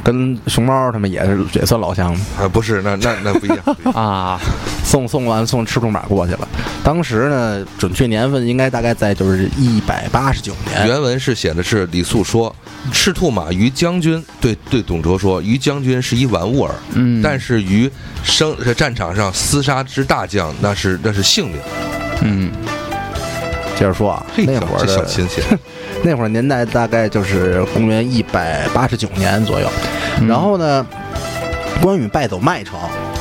[0.02, 2.20] 跟熊猫他们也是也算老乡嘛。
[2.40, 4.40] 啊不是那那那不一样，啊，
[4.84, 6.48] 送送完送赤兔马过去了。
[6.82, 10.86] 当时呢，准确年份应该大概在就是一百八十九年。
[10.86, 12.54] 原文是写的是李肃说，
[12.90, 17.90] 赤兔马于将军对对董卓说，于将军是一玩物耳，嗯，但是于
[18.22, 21.56] 生在战场上厮杀之大将，那是那是性命。
[22.22, 22.50] 嗯，
[23.76, 25.42] 接着说啊，那会儿的这小亲戚，
[26.02, 29.70] 那会儿年代大概就是公元一百八十九年左右。
[30.20, 30.86] 嗯然后呢，
[31.80, 32.78] 关羽败走麦城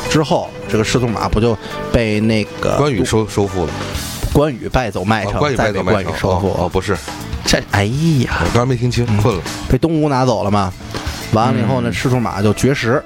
[0.09, 1.57] 之后，这个赤兔马不就
[1.93, 3.71] 被那个关羽收收复了，
[4.33, 6.51] 关羽败走麦啊城，关羽败走再被关麦城收复。
[6.53, 6.97] 哦不是，
[7.45, 9.41] 这哎呀我，刚才没听清，困了。
[9.69, 10.73] 被东吴拿走了嘛。
[11.31, 13.01] 完了以后呢，嗯赤兔马就绝食，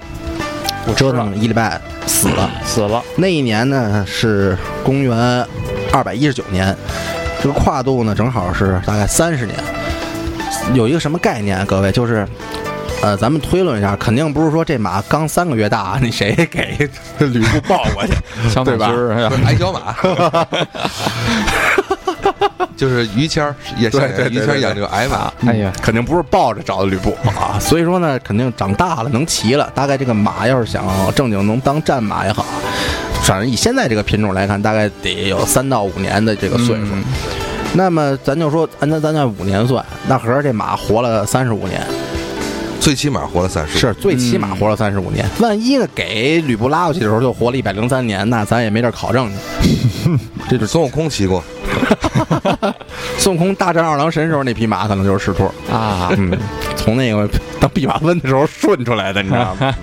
[0.87, 2.49] 我折腾一礼拜死了。
[2.65, 5.45] 死了，那一年呢是公元
[5.91, 6.75] 二百一十九年，
[7.43, 9.59] 这个跨度呢正好是大概三十年。
[10.73, 12.25] 有一个什么概念啊，各位就是，
[13.01, 18.13] 呃，咱们推论一下，肯定不是说这马刚三个月大，那谁给这吕布抱过去？
[18.49, 18.93] 小马对吧
[19.45, 19.93] 矮小马，
[22.77, 29.69] 就是于谦儿也像对对对于谦儿养这个矮马，哎呀，肯定不是抱着找的吕布啊，所以说呢，肯定长大了能骑了。
[29.75, 32.45] 大概这个马要是想正经能当战马也好，
[33.23, 36.85] 反正以现在这个品种来看，大概得有三到五年的这个岁数。
[36.93, 37.03] 嗯
[37.75, 41.81] 那么咱就说，按咱咱按五年算，那合着这马活了三十五年，
[42.79, 43.79] 最起码活了三十。
[43.79, 45.27] 是最起码活了三十五年。
[45.39, 49.27] 万一呢，给吕布拉过去的时候就活了一百零三年，那咱也没地儿考证
[49.63, 50.11] 去。
[50.47, 51.43] 这就孙悟空骑过
[53.17, 55.45] 孙悟空大战二郎神时候那匹马可能就是赤兔。
[55.73, 56.31] 啊，嗯，
[56.75, 57.27] 从那个
[57.59, 59.73] 当弼马温的时候顺出来的，你知道吗？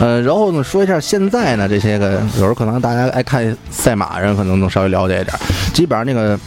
[0.00, 5.36] 呃，然后呢，说一下现在呢，这些个有时候可能大家爱看赛马人，可能能稍微了解一点。
[5.72, 6.38] 基本上那个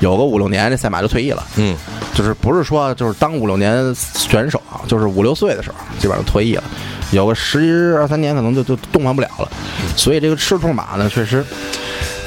[0.00, 1.74] 有个五六年，这赛马就退役了，嗯，
[2.12, 6.64] 就是不是说就是当五六年选手啊，就是五六岁的时候，基本上就退役了。
[7.12, 9.48] 有个十二三年，可能就就动弹不了了。
[9.96, 11.42] 所以这个赤兔马呢，确实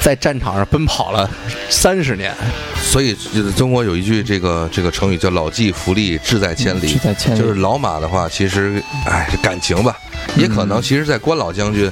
[0.00, 1.28] 在战场上奔跑了
[1.68, 2.34] 三十年。
[2.76, 9.94] 所以就是中国有一句这个这个成语叫“老骥伏枥，志在千里”，志在千里就是老马的话，其实哎，感情吧，
[10.36, 11.90] 也可能其实，在关老将军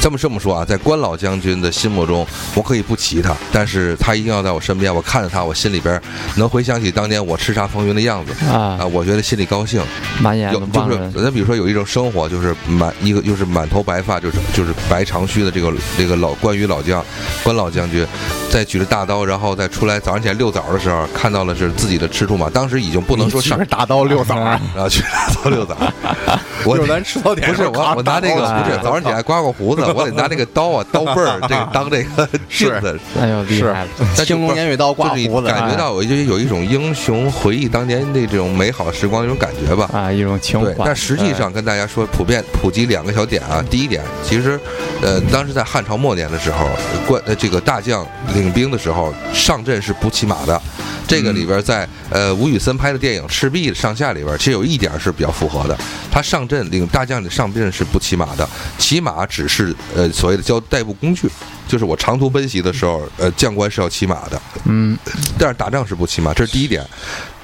[0.00, 6.00] 这么这么说啊，在关老将军的心目中，我可以不骑他，但是他一定要在我身边，我看着他，我心里边
[6.36, 9.82] 能回想起当年我叱咤风云的样子啊，啊，我觉得心里高兴。
[10.20, 17.04] 满眼有就是的望人，咱比如说有一种生活，就是满一个就是满头白发，就是就是白长须的这个这个老关羽老将
[17.42, 18.06] 关老将军，
[18.50, 25.76] 在举着大刀，然后再出来早上起来遛早的时候，看到了是自己的赤兔马，当时已经不能说上你，大刀遛早 啊，然后去大刀遛早，
[26.64, 32.98] 我就是咱吃早点不是我，我拿这个不是早上起来刮过胡子，我得拿这个刀啊刀背儿这个当这个 镜子。
[33.20, 33.86] 哎呦厉害
[34.24, 39.88] 青龙偃月刀刮就是胡子，感觉到我就有一种英雄回忆当年那种美好时光那种感觉吧。
[39.92, 40.84] 啊，一种情，怀。
[40.84, 43.62] 但实际上跟大家说，普遍普及两个小点啊。
[43.70, 44.58] 第一点，其实，
[45.00, 46.68] 呃，当时在汉朝末年的时候，
[47.06, 50.60] 关呃这个大将领兵的时候，上阵是不骑马的。
[51.06, 55.76] 这个里边在呃吴宇森拍的电影《赤壁》上下里边，其实有一点是比较符合的。
[56.10, 61.28] 他上阵领大将上阵是不骑马的，骑马只是呃所谓的叫代步工具，
[61.68, 64.40] 就是我长途奔袭的时候，呃将官是要骑马的。
[64.64, 64.96] 嗯，
[65.38, 66.84] 但是打仗是不骑马，这是第一点。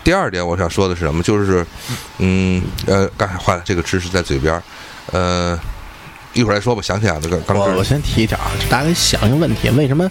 [0.04, 1.22] 第二点，我想说的是什么？
[1.22, 1.66] 就是，
[2.18, 4.62] 嗯，呃，刚才坏了，这个知识在嘴边儿，
[5.12, 5.58] 呃，
[6.32, 7.84] 一会儿再说吧，想起来了，刚刚我我。
[7.84, 10.10] 先提一条啊，大家想一个问题：为什么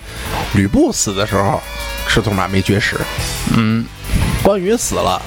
[0.54, 1.60] 吕布死的时候
[2.08, 2.96] 赤兔马没绝食？
[3.56, 3.84] 嗯，
[4.48, 5.22] 关羽死了，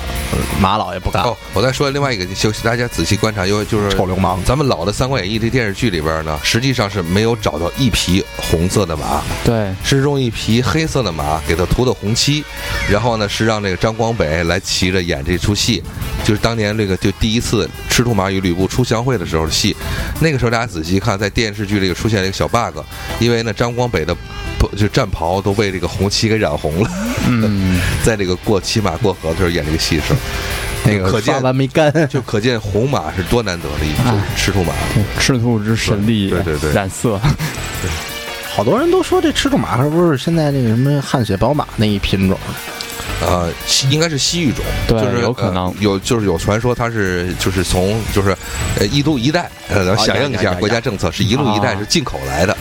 [0.62, 4.42] 马老爷不干，哦，我再说另外一个，消息，大家仔细观察，因为就是臭流氓。
[4.44, 12.42] 咱们老的《三国演义》这电视剧里边呢，实际上是没有找到一匹红色的马，对，是用一匹黑色的马给它涂的红漆，
[12.90, 15.82] 然后呢是让这个张光北来骑着演这出戏，
[16.24, 19.76] 就是当年这个就第一次赤兔马与吕布出相会的时候的戏。
[20.20, 22.78] 那个时候大家仔细看，在电视剧里出现了一个小 bug，
[23.18, 24.16] 因为呢张光北的
[24.58, 26.90] 不就战袍都被这个红漆给染红了，
[27.28, 30.18] 嗯， 在这个过骑马过河的时候演这个戏的时候，
[30.84, 34.72] 那个可见刷完没干， 就可见红马是多难得的一匹哎赤兔马。
[34.94, 37.20] 对赤兔之神力，对对对染色，
[38.52, 42.38] 好多人都说这赤兔马是不是现在那个什么汗血宝马那一品种？
[43.26, 48.36] 呃，西应该是西域种，对就是有可能呃有就是有传说它是就是从就是
[48.78, 52.56] 呃一路一带，呃，咱响应一下国家政策，是一路一带啊是进口来的，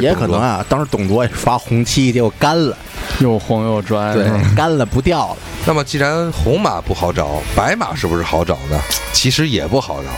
[0.00, 0.14] 也。
[0.14, 2.76] 可能啊，当时董卓也是刷红漆，结果干了，
[3.20, 5.36] 又红又砖，对嗯，干了不掉了。
[5.64, 8.78] 那么既然红马不好找，白马是不是好找呢？
[9.12, 10.10] 其实也不好找。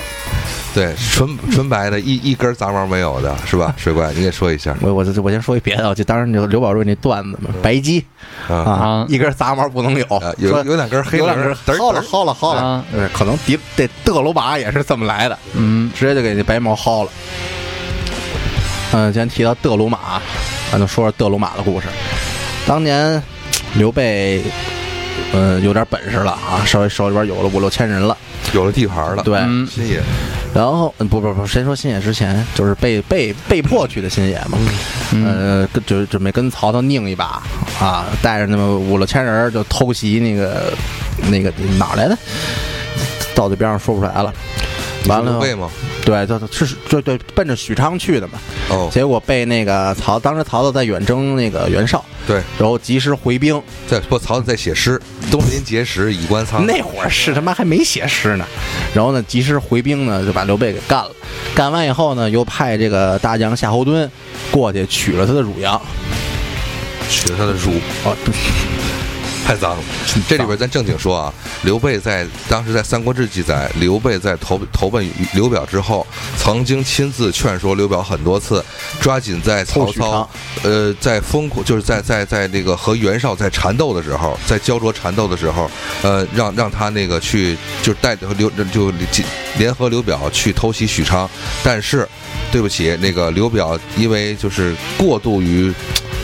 [0.74, 3.74] 对，纯纯白的，一一根杂毛没有的，是吧？
[3.76, 8.02] 水怪，你给说一下我我我先说一别的，就当时就刘宝瑞那段子嘛，白鸡
[8.48, 17.10] 啊啊啊，一根杂毛不能有啊，，有有两根黑有两根薅了薅了薅了可能迪这德鲁马也是这么来的，嗯，直接就给那白毛薅了。
[18.92, 20.20] 嗯，既然提到德鲁马，
[20.70, 21.86] 咱就说说德鲁马的故事。
[22.66, 23.22] 当年
[23.74, 24.42] 刘备，
[25.32, 28.16] 呃，有点本事了啊，稍微手里边有了五六千人了。
[28.52, 29.22] 有了地盘了。
[29.22, 30.00] 对，嗯新野，
[30.52, 34.58] 然后嗯不不不，先说新野之前，就是被被被迫去的新野嘛，
[35.12, 37.42] 嗯呃，跟就是准备跟曹操拧一把
[37.80, 40.72] 啊，带着那么五六千人就偷袭那个
[41.30, 42.18] 那个哪来的，
[43.34, 44.34] 到嘴边上说不出来了。
[45.08, 45.70] 完了刘，备吗？
[46.04, 48.34] 对，就是对对，奔着许昌去的嘛。
[48.68, 53.60] 哦，结果被那个曹，当时曹操在远征那个袁绍，对，然后及时回兵。
[53.88, 56.64] 在不曹操在写诗，东临碣石，以观沧。
[56.64, 58.44] 那会儿是他妈还没写诗呢，
[58.94, 61.10] 然后呢，及时回兵呢，就把刘备给干了。
[61.54, 64.08] 干完以后呢，又派这个大将夏侯惇
[64.50, 65.80] 过去取了他的汝阳。
[67.08, 67.72] 取了他的汝，
[68.04, 68.38] 哦，不是
[69.44, 69.82] 太脏了。
[70.28, 78.64] 这里边咱正经说啊，刘备在当时在《三国志》记载，刘备在投投奔刘表之后，曾经亲自劝说刘表很多次，
[79.00, 80.28] 抓紧在曹操
[80.62, 85.70] 呃，在疯狂就是在在在那个和袁绍在缠斗的时候，在焦灼缠斗的时候，
[86.02, 88.92] 呃，让让他那个去就带着刘就
[89.58, 91.28] 联合刘表去偷袭许昌，
[91.62, 92.08] 但是
[92.50, 95.72] 对不起，那个刘表因为就是过度于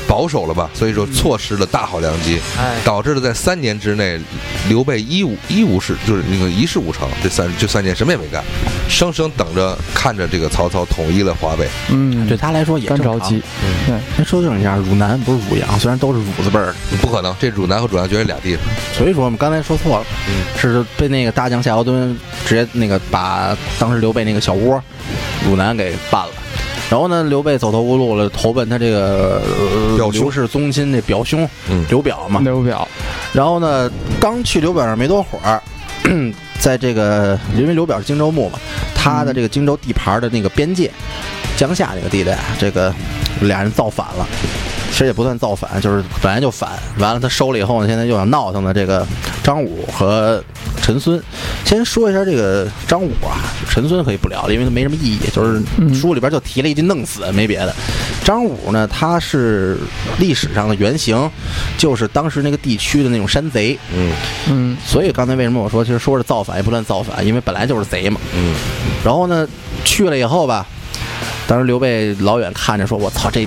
[0.09, 4.19] 保守了吧，所以说错失了大好良机，哎，导致了在三年之内，
[4.69, 7.07] 刘备一无一无事，就是那个一事无成。
[7.23, 8.43] 这三这三年什么也没干，
[8.89, 11.69] 生生等着看着这个曹操统一了华北。
[11.91, 13.43] 嗯，对他来说也干着急。，
[13.87, 18.65] 对，先说正一下，汝南不是汝阳，虽然都是汝字辈儿，不可能，这汝南和汝阳绝对俩地方。
[18.97, 22.17] 所以说我们刚才说错了，嗯是被那个大将夏侯惇
[22.47, 24.83] 直接那个把当时刘备那个小窝
[25.47, 26.33] 汝南给办了。
[26.91, 32.41] 然后呢，刘备走投无路了，投奔他这个、呃表刘氏宗亲这表兄嗯刘表嘛。
[32.43, 32.89] 刘表，
[33.33, 35.63] 然后呢，刚去刘表那儿没多会儿，
[36.59, 38.59] 在这个因为刘表是荆州牧嘛，
[38.95, 40.91] 他的这个荆州地盘的那个边界，
[41.57, 42.95] 江夏这个地带啊，这个
[43.43, 44.27] 俩人造反了。
[44.91, 49.07] 其实也不算造反，就是本来就反，完了他收了以后呢，现在又想闹腾的这个
[49.43, 50.43] 张武和
[50.83, 51.23] 陈孙。
[51.65, 57.75] 先说一下这个张武啊，陈孙可以不聊了，因为他没什么意义，就是嗯书里边就提了一句弄死，没别的。
[58.25, 59.79] 张武呢，他是
[60.19, 61.31] 历史上的原型，
[61.77, 64.13] 就是当时那个地区的那种山贼，嗯
[64.49, 68.19] 嗯所以刚才为什么我说其实说是造反也不算造反，因为本来就是贼嘛。
[68.35, 68.55] 嗯
[69.05, 69.47] 然后呢，
[69.85, 70.67] 去了以后吧，
[71.47, 73.47] 当时刘备老远看着说：“我操，这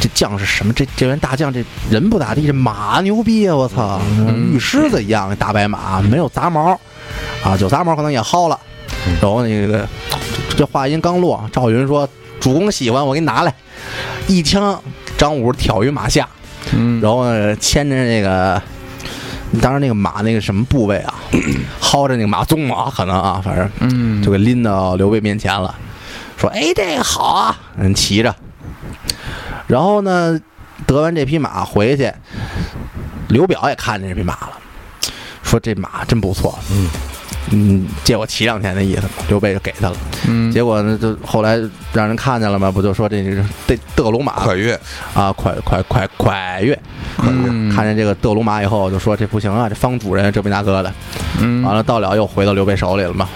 [0.00, 0.72] 这将是什么？
[0.72, 3.54] 这这员大将这人不咋地，这马牛逼啊！
[3.54, 6.72] 我操，嗯玉狮子一样大白马，没有杂毛
[7.42, 8.58] 啊，有杂毛可能也薅了。
[9.20, 9.86] 然后那个
[10.48, 12.08] 这这话音刚落，赵云说
[12.40, 13.54] ：‘主公喜欢，我给你拿来。’
[14.26, 14.82] 一枪，
[15.16, 16.28] 张武挑于马下。”
[16.72, 18.60] 嗯，然后呢，牵着那个，
[19.60, 21.14] 当时那个马那个什么部位啊，
[21.80, 25.72] 薅着那个马鬃啊，可能啊，反正嗯就给拎到刘备面前了，
[26.44, 28.34] 说：“哎，这个好啊！”人骑着，
[29.66, 30.38] 然后呢，
[30.86, 32.12] 得完这匹马回去，
[33.28, 34.52] 刘表也看见这匹马了，
[35.42, 36.90] 说：“这马真不错，嗯
[37.50, 39.96] 嗯，借我骑两天的意思。”刘备就给他了。
[40.28, 41.58] 嗯结果呢，就后来
[41.94, 44.78] 让人看见了嘛，不就说这是这德龙马蒯越，
[45.14, 46.78] 啊，快快快快越。
[47.22, 50.92] 嗯看见这个德龙马以后，就说这不行啊，这方主人这不那个的，
[51.40, 53.26] 嗯完了到了又回到刘备手里了嘛。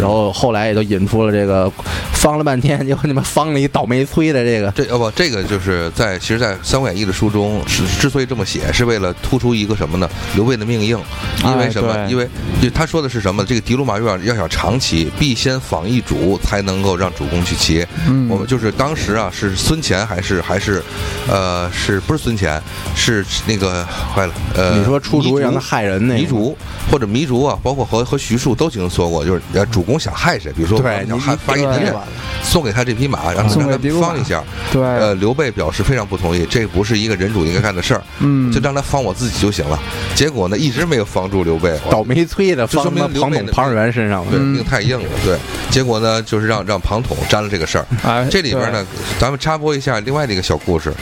[0.00, 1.70] 然后后来也就引出了这个，
[2.14, 10.08] 方了半天，结果你们方了一倒霉催的这个，这哦不这个就是在其实，在《三国演义》的书中，是之所以这么写，是为了突出一个什么呢？
[10.34, 10.98] 刘备的命硬，
[11.44, 11.92] 因为什么？
[11.92, 12.26] 哎因为
[12.60, 13.44] 就他说的是什么？
[13.44, 17.86] 这个狄鲁马要要想长骑，必先访一主，才能够让主公去骑。
[18.08, 20.82] 嗯我们就是当时啊，是孙权还是还是，
[21.28, 22.60] 呃，是不是孙权？
[22.94, 23.84] 是那个
[24.14, 26.56] 坏了，呃，你说出主意让他害人那个糜竺
[26.90, 31.94] 或者糜竺啊，包括和和徐庶都曾经说过，就是呃，主公想害谁，比如说对，你想害发一敌人
[32.42, 34.42] 送给他这匹马，让他送让他给的卢马方一下。
[34.72, 39.78] 对，呃，刘备表示非常不同意，这不是一个人主应该干的事儿，嗯，就让他方我自己就行了。
[40.14, 44.30] 结果呢，一直没有防住刘备，倒霉催的就说放到明庞统庞元身上了。
[44.30, 45.08] 对，嗯命太硬了。
[45.24, 45.38] 对，
[45.70, 47.86] 结果呢，就是让让庞统沾了这个事儿。
[48.02, 48.86] 哎，这里边呢，
[49.18, 50.92] 咱们插播一下另外的一个小故事。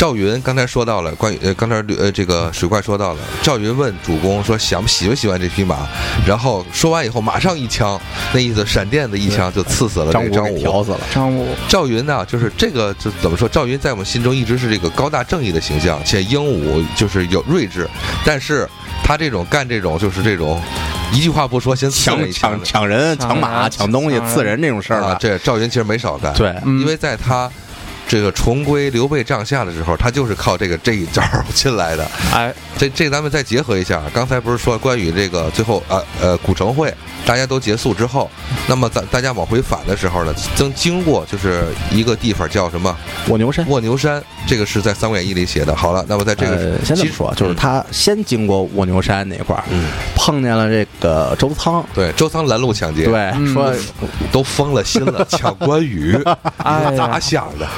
[0.00, 5.86] 赵云刚才说到了关于呃，刚才呃这个水怪说到了，赵云问主公说想喜不喜欢这匹马，
[6.26, 8.00] 然后说完以后马上一枪，
[8.32, 10.58] 那意思闪电的一枪就刺死了这张武个张武。
[10.58, 13.46] 挑死了，张武，赵云呢，就是这个就怎么说？
[13.46, 17.86] 赵云在我们心中一直是这个高大正义的形象，且英武，就是有睿智。
[18.24, 18.66] 但是
[19.04, 20.58] 他这种干这种就是这种
[21.12, 25.18] 一句话不说先刺抢人抢抢人、抢抢马、抢东西、刺人这种事儿啊，吧？
[25.20, 26.32] 这赵云其实没少干。
[26.32, 27.50] 对，嗯因为在他
[28.10, 31.22] 这个重归刘备帐下的时候，他就是靠这个这一招
[31.54, 32.04] 进来的。
[32.34, 36.92] 哎，这这咱们再结合一下，刚才不是说关羽这个最后呃呃古城会
[37.24, 38.28] 大家都结束之后，
[38.66, 42.96] 那么咱大家往回返的时候呢，曾经过就是一个地方叫什么
[43.28, 43.64] 卧牛山。
[43.68, 45.72] 卧牛山，这个是在《三国演义》里写的。
[45.76, 49.86] 好了，那么在这个呃，先这么说，就是他先经过卧牛山那块儿，嗯，
[50.16, 53.72] 碰见了这个周仓，对周仓拦路抢劫，，对，嗯说
[54.32, 56.18] 都疯了心了，抢关羽，
[56.58, 57.68] 哎呀咋想的？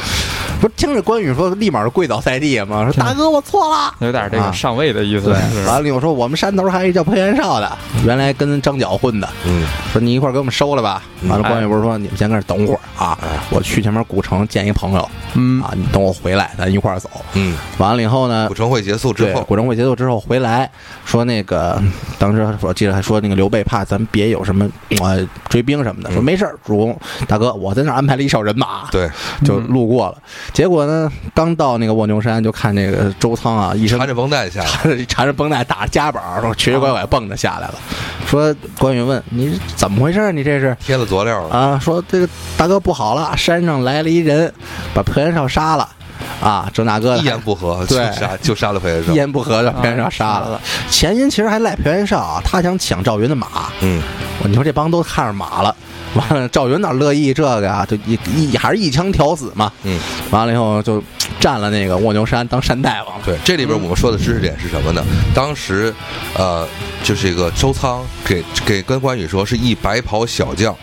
[0.63, 3.93] 不是听着关羽说，立马就跪倒在地吗，说大哥我错了。
[3.99, 4.47] 有点这啊。
[4.47, 11.03] 个上位的意思，对，完了又说我们山头还有一叫潘元绍的，原来跟张角混的，嗯，说你一块给我们收了吧。
[11.29, 13.19] 完了，哎关羽不是说你们先搁这等会儿啊，
[13.51, 15.61] 我去前面古城见一朋友嗯。
[15.61, 17.11] 啊，你等我回来，咱一块儿走。
[17.35, 20.71] 嗯，完了以后呢古，城会结束之，后，古城会结束之后回来，
[21.05, 21.83] 说那个
[22.21, 24.69] 当时我记得还说那个刘备怕咱别有什么
[25.01, 26.25] 呃追兵什么的，说嗯。
[26.25, 26.97] 没事儿，主公
[27.27, 29.11] 大哥，我在那儿安排了一哨人马，对，
[29.45, 30.19] 就路过了。
[30.53, 36.23] 结果呢，刚到那个卧牛山，就看那个周仓啊，一身缠着绷带下来，缠着缠着绷带，打着夹板
[36.57, 37.75] 瘸瘸拐拐蹦着下来了。
[38.27, 40.33] 说关羽问你怎么回事儿？
[40.33, 41.55] 你这是贴了佐料了。
[41.55, 41.79] 啊？
[41.79, 44.53] 说这个大哥不好了，山上来了一人，
[44.95, 45.89] 把裴元绍杀了。
[46.43, 49.15] 啊，郑大哥一言不合就对杀就杀了裴元绍一。
[49.15, 50.61] 言不合就把裴元绍杀啊了。
[50.91, 53.47] 前因其实还赖裴元绍啊，他想抢赵云的马。
[53.81, 54.03] 嗯，
[54.45, 55.75] 你说这帮都看上马了，
[56.15, 57.87] 完了赵云哪乐意这个呀？
[57.89, 59.71] 就一一还是一枪挑死嘛。
[59.85, 59.99] 嗯，
[60.31, 61.03] 完了以后就
[61.41, 63.21] 占了那个卧牛山当山大王。
[63.25, 65.05] 对，这里边我们说的知识点是什么呢？
[65.35, 65.95] 当时，
[66.37, 66.67] 呃，
[67.03, 70.77] 就是一个周仓给给跟关羽说是一白袍小将，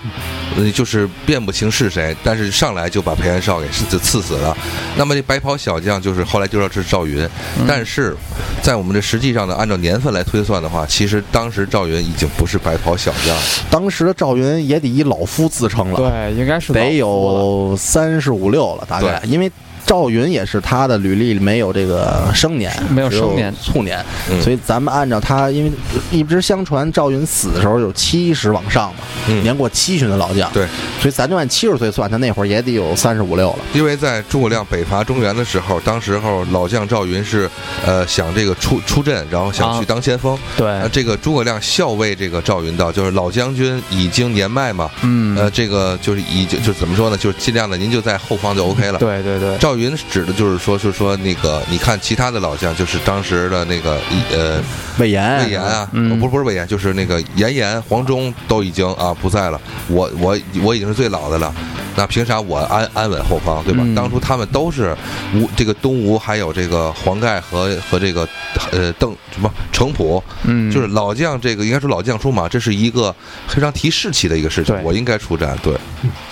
[0.58, 4.56] 呃就是辨不清是谁，但是上来就把裴元绍给刺刺死了。
[4.98, 7.28] 那么这白袍小将就是后来就知道这是赵云，
[7.68, 8.16] 但是
[8.62, 13.42] 在我们这实际上呢，按照年份来推算的话，其实当时赵云已经不是白袍小将了。
[13.70, 19.52] 当时的赵云也得以老夫自称了，对，应该是得有三十五六了，大概，因为。
[19.86, 23.54] 赵云也是他的履历里没有这个生年，没有只生年。
[23.64, 24.42] 卒年，嗯。
[24.42, 25.72] 所以咱们按照他，因为
[26.12, 29.42] 一直相传赵云死的时候有七十往上嘛，嗯。
[29.44, 30.66] 年过七旬的老将，对，
[31.00, 33.60] 所以咱就按七十岁算，他那会儿也得有三十五六了。
[33.74, 37.50] 因为在诸葛亮北伐中原的时候，当时候老将赵云是，
[37.86, 40.38] 呃，想这个出出阵，然后想去啊当先锋。
[40.56, 40.68] 对。
[40.68, 49.00] 呃，，这个诸葛亮校尉这个赵云道，就是老将军已经年迈嘛，嗯，呃，这个就是已经就怎么说呢，就是尽量的您就在后方就 OK 了。
[49.00, 54.62] 对对对，赵云指的就是说，就是说那个，你看其他的老将，就是当时的那个一呃
[55.00, 61.54] 魏延，魏延啊，不是不是魏延，就是那个严颜、黄忠都已经啊不在了，我我我已经是最老的了，
[61.96, 63.80] 那凭啥我安安稳后方，对吧？
[63.84, 64.96] 嗯当初他们都是
[65.34, 68.28] 吴这个东吴，还有这个黄盖和和这个
[68.72, 73.14] 呃邓什么程普，嗯，就是老将，这个应该说老将出马，这是一个
[73.48, 75.74] 非常提士气的一个事情，我应该出战，对，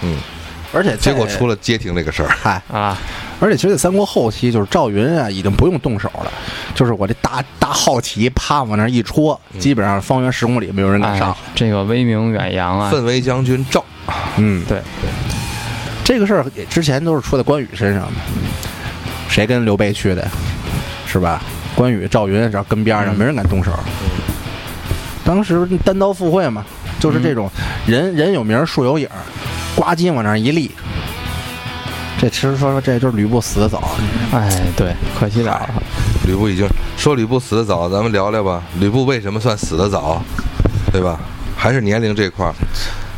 [0.02, 0.18] 嗯，
[0.78, 2.96] 而且结果出了，街亭这个事儿，嗨，啊，
[3.40, 6.32] 而且其实在三国后期，就是赵云啊，已经不用动手了，
[6.76, 13.84] 就是我这大大好旗啪往那儿一戳，基本上方圆十公里没有人敢上哎。，这个威名远扬啊，奋威将军赵，
[14.38, 14.80] 嗯，对，
[16.04, 18.12] 这个事儿也之前都是出在关羽身上的，
[19.28, 20.28] 谁跟刘备去的，
[21.08, 21.42] 是吧？
[21.76, 23.72] 关羽、赵云只要跟边上，嗯没人敢动手。
[25.24, 26.64] 当时单刀赴会嘛，
[27.00, 27.50] 就是这种
[27.86, 29.20] 人人有名树有影儿，
[29.78, 30.72] 呱唧往那儿一立。
[32.20, 33.92] 这其实说说这就是吕布死的早，
[34.34, 35.70] 哎，对，可惜了了，
[36.26, 36.68] 吕布已经
[36.98, 38.64] 说吕布死的早，咱们聊聊吧。
[38.80, 40.20] 吕布为什么算死的早，
[40.92, 41.20] 对吧？
[41.56, 42.54] 还是年龄这块儿，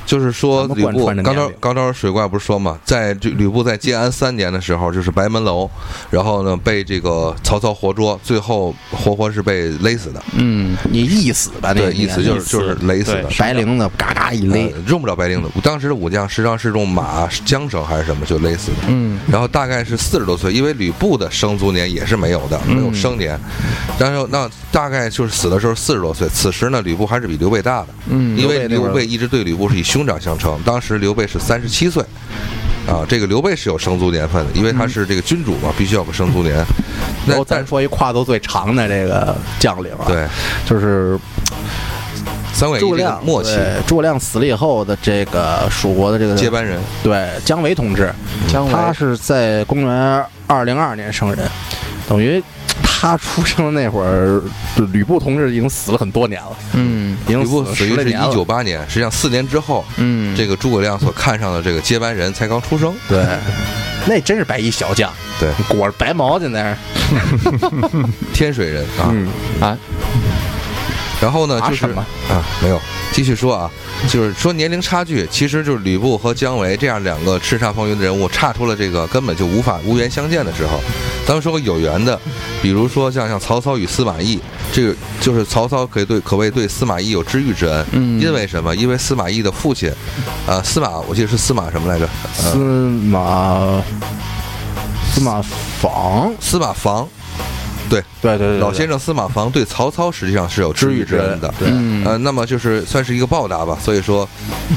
[0.10, 5.70] 就是说吕布刚穿着年龄才刚才水怪不是说嘛，在这吕布在建安三年的时候，就是白门楼，
[6.10, 10.20] 然后呢被这个曹操活捉，最后活活是被勒死的。
[10.34, 13.30] 嗯，你一死吧，那对，个意思就是就是勒死的。
[13.38, 18.78] 白绫子嘎嘎一勒呃，用不了白绫子，当时的武将实际上是用马缰绳还是什么就勒死的。
[18.88, 23.40] 嗯，然后大概是四十多岁，因为吕布的生卒年也是没有的，没有生年。
[24.00, 30.60] 但是那大概就是死的时候四十多岁，此时呢，吕布还是比刘备大的，嗯因为刘备一直对吕布是以兄长相称。
[30.66, 32.04] 当时刘备是三十七岁，
[32.88, 36.56] 啊，这个刘备是有生卒年份的，因为他是这个君主嘛，必须要有个生卒年。
[37.26, 40.28] 那但后咱说一跨度最长的这个将领啊，，对。
[40.66, 41.18] 就是
[42.54, 43.56] 三位诸葛亮默契。
[43.56, 48.14] 对诸葛亮死了以后的这个蜀国的这个接班人，对姜维同志，
[48.48, 48.72] 姜维。
[48.72, 51.40] 他是在公元二零二年生人，
[52.08, 52.42] 等于
[52.84, 54.42] 他出生那会儿，
[54.92, 57.18] 吕布同志已经死了很多年了，嗯。
[57.26, 58.14] 已经吕布死死于是一。
[58.32, 62.94] 九八年，实际上四年之后，嗯，这个诸葛亮所看上的这个接班人才刚出生。
[63.08, 63.26] 对，
[64.06, 66.78] 那真是白衣小将，对，裹着白毛巾在那儿。
[68.34, 69.28] 天水人啊，嗯，
[69.60, 69.78] 啊，
[71.22, 72.80] 然后呢，就是啊啊，没有，
[73.12, 73.70] 继续说啊，
[74.08, 80.80] 就是说年龄差距，其实就是吕布和姜维这样两个叱咤风云的人物，差出了这个根本就无法无缘相见的时候。
[81.28, 82.20] 咱们说个有缘的，
[82.62, 84.40] 比如说像像曹操与司马懿，
[84.72, 87.86] 这个就是曹操可以对可谓对司马懿有知遇之恩。
[87.92, 88.76] 嗯因为什么？
[88.76, 89.92] 因为司马懿的父亲，
[90.48, 92.08] 啊，司马，我记得是司马什么来着？
[92.34, 93.82] 司马
[95.14, 95.42] 司马
[95.82, 97.08] 防，司马防，
[97.90, 101.54] 对，对对对，老先生司马防对曹操实际上是有知遇之恩的。
[101.60, 102.06] 对，嗯。
[102.06, 104.28] 呃，那么就是算是一个报答吧，所以说，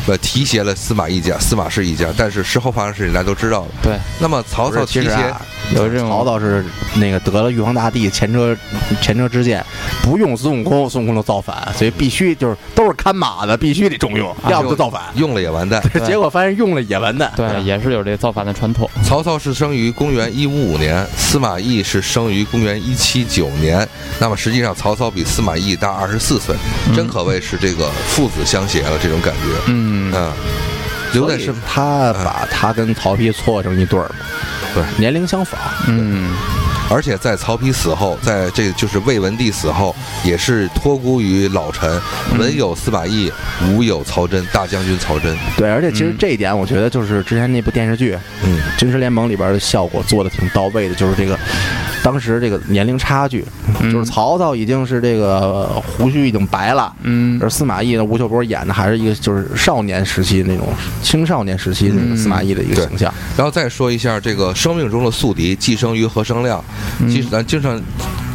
[0.07, 3.69] 呃，提携了司马一家、司马氏一家，但是事后发生的事情大家都知道了。
[3.83, 5.35] 对，那么曹操提携，
[5.75, 6.65] 有这种曹操是
[6.95, 8.57] 那个得了玉皇大帝前车
[9.01, 9.65] 前车之鉴，
[10.03, 15.03] 不用孙悟空，孙悟空就造反，所以必须就是都是看马的，必须得重用，要不就造反。
[15.15, 15.83] 用了也完蛋。
[16.05, 17.33] 结果发现用了也完蛋。
[17.37, 18.89] 对，也是有这造反的传统。
[19.05, 23.87] 曹操是生于公元一五五年，司马懿是生于公元一七九年。
[24.19, 26.55] 那么实际上曹操比司马懿大二十四岁，
[26.95, 29.41] 真可谓是这个父子相携了这种感觉。
[29.69, 30.33] 嗯嗯，
[31.13, 34.17] 留在是他把他跟曹丕撮合成一对儿嘛。
[34.75, 35.61] 对，年龄相仿。
[35.89, 36.35] 嗯，
[36.93, 41.99] 而且在曹丕死后，在这就是魏文帝死后，也是托孤于老臣，
[42.39, 43.33] 文有司马懿，
[43.71, 45.35] 武有曹真，大将军曹真。
[45.57, 48.15] 对，而且其实嗯这一点，我觉得就是之前那部电视剧
[48.45, 51.39] 《嗯，军师联盟》里边的效果做的挺到位的，就是这个
[52.03, 53.43] 当时这个年龄差距，
[53.81, 56.93] 嗯就是曹操已经是这个呃胡须已经白了。
[57.05, 60.69] 嗯而司马懿呢，吴秀波演的还是一个就是少年时期那种
[61.03, 63.13] 青少年时期那个司马懿的一个形象。
[63.35, 66.63] 然后再说一下这个生命中的宿敌，寄生于何生亮。
[67.09, 67.81] 其实咱经常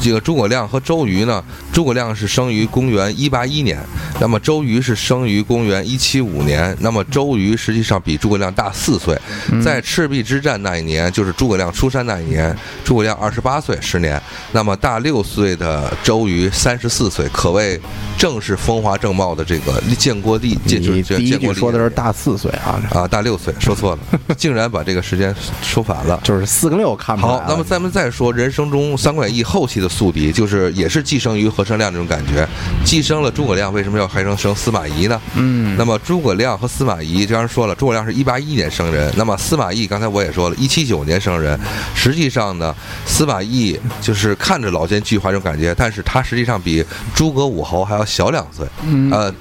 [0.02, 1.44] 这个诸葛亮和周瑜呢，
[1.78, 3.78] 诸葛亮是生于公元一八一年，
[4.20, 9.16] 那么周瑜是生于公元一七五年，那么周瑜实际上比诸葛亮大四岁。
[9.64, 14.20] 在赤壁之战那一年，就是诸葛亮出山那一年，诸葛亮二十八岁，十年。
[14.54, 17.80] 那么大六岁的周瑜三十四岁，可谓
[18.18, 26.20] 正是风华正茂的这个建国帝，建就是你第一建国说的是大四岁啊，啊，大六岁，说错了， 竟然把这个时间说反了。
[26.24, 32.48] 就是四跟六看不出来。，好那么咱们再说人生中《三国演义》后期的宿敌，就是也是寄生于何生亮这种感觉，
[32.86, 35.22] 寄生了诸葛亮，为什么要还生生司马懿呢？
[35.36, 41.60] 嗯，那么诸葛亮和司马懿，刚才说了，诸葛亮是一八一年生人，那么司马懿刚才我也说了，一七九年生人。
[41.94, 42.74] 实际上呢，
[43.06, 49.34] 司马懿就是看着老奸巨猾这种感觉，但是他实际上比诸葛武侯还要小两岁，嗯呃，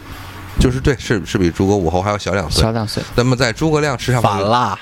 [0.58, 2.72] 就是对，是是比诸葛武侯还要小两岁小。
[2.72, 4.78] 两岁，那么在诸葛亮身上反了，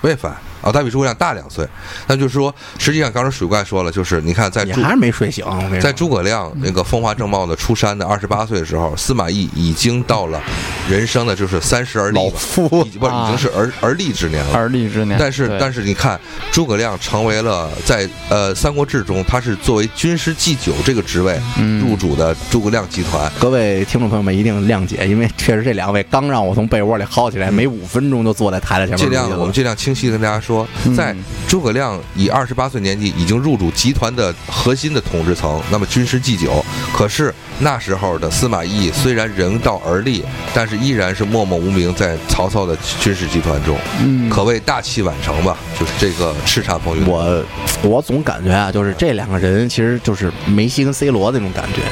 [0.00, 1.68] 未反啊，他比诸葛亮大两岁。
[2.06, 5.44] 那就是说，实际上刚才水怪说了，就是你看在你还是没睡醒。
[5.82, 10.40] 在诸葛亮那个风华正茂的出山的二十八岁的时候，司马懿已经到了
[10.88, 14.54] 人生的就是三十而立老，夫不是已经是而而立之年了。
[14.54, 15.18] 而立之年。
[15.18, 23.32] 但是但是是你看，诸葛亮成为了在呃《三国志》中，他是作为军师祭酒这个职位嗯入主的诸葛亮集团。
[23.40, 29.10] 各位听众朋友们一定谅解，因为确实这两位刚让我从被窝里薅起来，没五分钟就坐在台子前面尽。
[29.10, 30.51] 量我们尽量清晰地跟大家说，
[30.84, 31.14] 嗯在
[31.48, 36.64] 诸葛亮以二十八岁年纪已经入主集团的核心的统治层，那么军师祭酒。
[36.94, 40.24] 可是那时候的司马懿虽然人到而立，
[40.54, 45.56] 但是依然是默默无名在曹操的军事集团中，嗯，可谓大器晚成吧。
[45.78, 47.06] 就是这个叱咤风云。
[47.06, 47.44] 我
[47.82, 51.82] 我总感觉啊，就是这两个人其实就是梅西跟 C 罗那种感觉，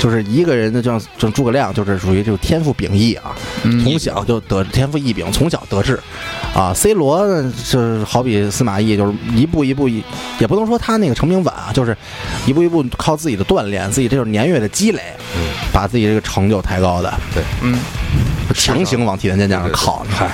[0.00, 6.00] 就是一个人的，就像就像诸葛亮，就是属于这种天赋秉异啊，嗯从小就得天赋异禀，从小得志
[6.54, 6.72] 啊。
[6.74, 10.02] C 罗呢，就是好比司马懿，就是一步一步一，
[10.38, 11.94] 也不能说他那个成名晚啊，就是
[12.46, 15.02] 一步一步靠自己的锻炼，自己这种年月的积累，
[15.36, 17.78] 嗯把自己这个成就抬高的，对嗯
[18.54, 20.04] 强行往体坛健将上靠。
[20.10, 20.30] 嗨。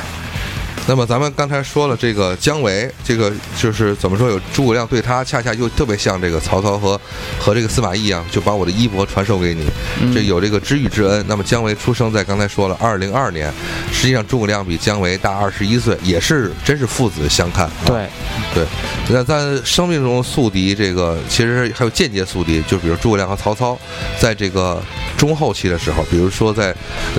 [0.88, 4.28] 那么咱们刚才说了，这个姜维，这个就是怎么说？
[4.28, 7.00] 有诸葛亮对他，恰恰又特别像这个曹操和
[7.40, 9.64] 和这个司马懿一样，就把我的衣钵传授给你，
[10.00, 11.24] 嗯这有这个知遇之恩。
[11.26, 13.52] 那么姜维出生在刚才说了二零二年，
[13.92, 17.66] 实际上诸葛亮比姜维大二十一岁，也是真是父子相看。
[17.66, 18.08] 啊对，
[18.54, 18.66] 对，
[19.08, 23.76] 那在生命中宿敌，这个其实还有间接宿敌，就比如诸葛亮和曹操，
[24.20, 24.80] 在这个
[25.16, 26.72] 中后期的时候，比如说在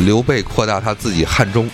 [0.05, 1.69] 刘备扩大他自己汉中。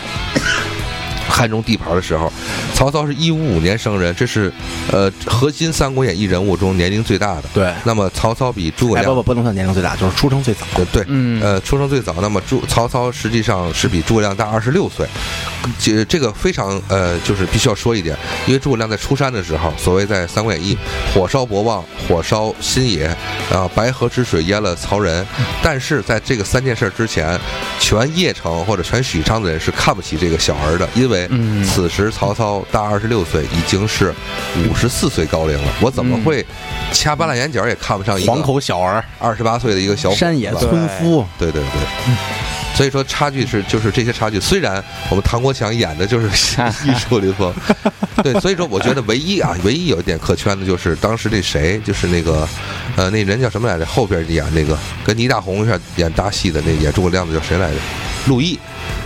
[1.30, 2.32] 汉中地盘的时候，
[2.74, 4.52] 曹操是一五五年生人，这是
[4.92, 7.44] 呃核心《三国演义》人物中年龄最大的。
[7.54, 10.66] 对，那么曹操比诸葛哎，亮不不，不能算年龄最大，就是出生最早。
[10.76, 15.08] 对对，嗯呃，出生最早，那么诸曹操实际上是比诸葛亮大二十六岁，
[15.80, 20.76] 这这个非常呃，就是必须要说一点，因为诸葛亮在出山的时候，所谓在《三国演义》，
[21.14, 23.06] 火烧博望，火烧新野，
[23.52, 25.26] 啊，白河之水淹了曹仁，
[25.62, 27.40] 但是在这个三件事之前，
[27.80, 31.64] 全邺城或者全许昌的人是看不起这个小儿的，因为嗯。
[31.64, 34.14] 此时曹操大二十六岁，已经是
[34.70, 36.24] 五十四岁高龄了，我怎么嗯。
[36.24, 36.46] 会
[36.94, 42.16] 掐半拉眼角也看不上一个黄口小儿，二十八岁的一个小伙子山野村夫，对对对，
[42.76, 44.40] 所以说差距是就是这些差距。
[44.40, 46.28] 虽然我们唐国强演的就是
[46.86, 47.54] 艺术林风，
[48.24, 52.48] 对，所以说我觉得唯一啊，唯一有一点可圈的就是当时那谁，就是那个
[52.96, 53.86] 呃那人叫什么来着？
[53.86, 57.76] 后边演那个跟倪大红演演搭戏的那演诸葛亮的叫谁来着？
[58.28, 58.58] 陆毅，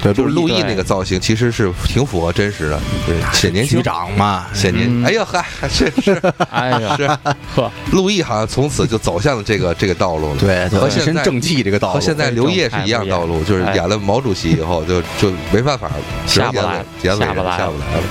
[0.02, 3.84] 对，就是陆毅那个造型，其实是挺符合真实的，对，显年轻局。
[3.84, 6.22] 长嘛，显年，嗯哎呦嗨，是是
[6.52, 7.08] 哎呀，是，
[7.56, 10.40] 呵，陆毅好像从此就走向了这个这个道路了。
[10.40, 11.94] 对，就和现在正气这个道路。
[11.96, 15.90] 和现在刘烨是一样道路，就是演了毛主席以后，就就没办法，
[16.28, 18.04] 只能下不来演演伟人下不来下不来了。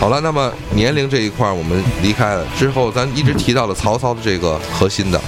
[0.00, 5.20] 好了，那么年龄这一块我们离开了之后，咱一直提到了曹操的这个核心的，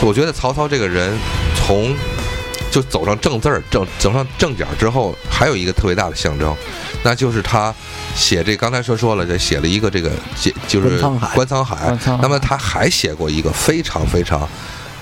[0.00, 1.12] 我觉得曹操这个人
[1.54, 1.94] 从
[2.70, 6.54] 就走上正字儿、正走上正点儿之后，还有一个特别大的象征，
[7.02, 7.74] 那就是他
[8.14, 10.98] 写这刚才说说了，这写了一个这个写就是
[11.34, 11.96] 观沧海。
[12.20, 14.48] 那么他还写过一个非常非常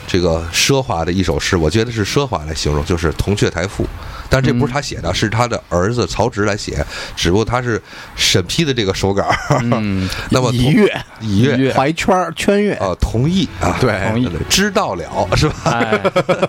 [0.07, 3.85] 这个奢华的一首诗，我觉得是奢华来形容，就是《铜雀台赋》。
[4.29, 7.81] 但这不是他写的，是他的儿子曹植来写，只不过他是
[8.15, 9.25] 审批的这个手稿。
[9.63, 15.05] 嗯， 那么同一月一月怀圈儿圈月，啊，同意啊，对同意知道了
[15.37, 15.55] 是吧？
[15.65, 16.01] 哎，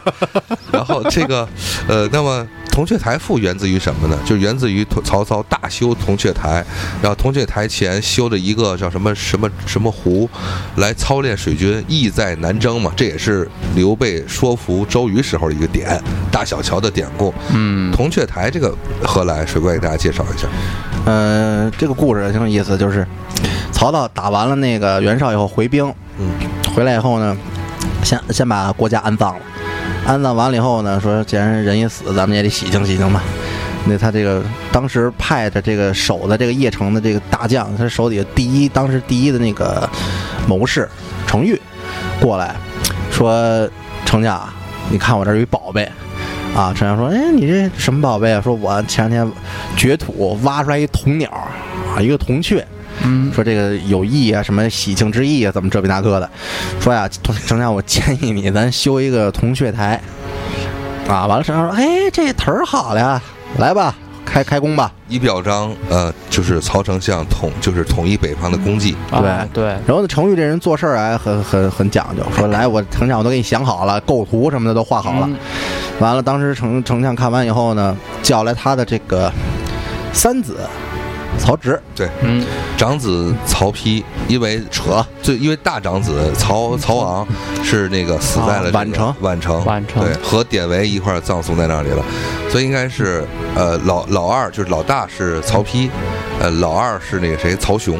[0.71, 1.47] 然后这个，
[1.87, 2.47] 呃，那么
[2.77, 4.15] 铜雀台赋源自于什么呢？
[4.23, 6.63] 就源自于曹操大修铜雀台，
[7.01, 10.29] 然后铜雀台前修了一个叫什么什么什么湖，
[10.75, 12.93] 来操练水军，意在南征嘛。
[12.95, 15.99] 这也是刘备说服周瑜时候的一个点，
[16.31, 17.33] 大小乔的典故。
[17.49, 18.71] 嗯，铜雀台这个
[19.01, 19.43] 何来？
[19.43, 20.47] 水怪给大家介绍一下。
[21.07, 23.03] 呃，这个故事挺有意思，就是
[23.71, 26.29] 曹操打完了那个袁绍以后回兵，嗯，
[26.75, 27.35] 回来以后呢，
[28.03, 29.41] 先先把郭嘉安葬了，
[30.07, 33.21] 安葬完了以后呢，说既然人一死，咱们也得洗清洗清吧。
[33.85, 34.41] 那他这个
[34.71, 39.87] 当时派的这个守的这个邺城的这个大将，他手底下第一当时第一的那个
[40.47, 40.87] 谋士
[41.27, 41.61] 程昱
[42.21, 42.55] 过来
[43.11, 43.69] 说
[44.05, 44.41] ：“程家，
[44.89, 45.83] 你看我这儿有一宝贝。”
[46.55, 49.37] 啊，丞相说：“哎，你这什么宝贝啊？”说：“我前两天
[49.75, 52.65] 掘土挖出来一铜鸟啊，一个铜雀。”
[53.03, 56.29] 嗯，说这个有意啊，什么喜庆之意啊，怎么这比那个的？
[56.79, 57.07] 说呀，
[57.45, 60.01] 丞相，我建议你咱修一个铜雀台。
[61.07, 63.21] 啊，完了，丞相说：“哎，这词儿好了呀，
[63.59, 63.95] 来吧，
[64.25, 64.91] 开开工吧。
[65.07, 68.93] 以表彰呃，就是曹丞相统就是统一北方的功绩。
[69.09, 69.21] 啊
[69.53, 75.27] 对对，”然后呢，程昱这人做事儿还很很很讲究，说：“来，我丞相我都给你想好了，构图什么的都画好了。
[75.29, 75.35] 嗯
[75.99, 79.31] 完了，当时丞丞相看完以后呢，叫来他的这个
[80.13, 80.57] 三子
[81.37, 82.45] 曹植，对，嗯，
[82.77, 87.27] 长子曹丕，因为扯，最因为大长子曹曹昂
[87.63, 89.13] 是那个死在了宛城。
[89.21, 90.03] 宛城，宛城。
[90.03, 92.03] 对，和典韦一块葬送在那里了，
[92.49, 93.23] 所以应该是
[93.55, 95.89] 呃老老二就是老大是曹丕，
[96.39, 97.99] 呃老二是那个谁曹雄，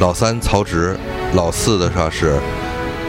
[0.00, 0.96] 老三曹植，
[1.34, 2.38] 老四的话是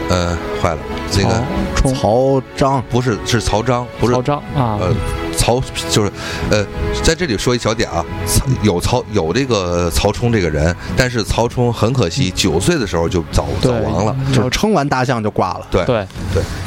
[0.08, 0.78] 呃坏了，
[1.10, 1.42] 这个
[1.74, 1.94] 冲。
[1.94, 4.94] 曹彰，不是是曹彰，不是曹彰啊，呃，
[5.40, 6.12] 曹就是
[6.50, 6.62] 呃，
[7.02, 14.14] 在这里说一小点啊，曹有曹有这个曹冲这个人，但是曹冲很可惜，九岁的时候就早早亡了。
[14.34, 16.04] 就是称完大象就挂了，对对，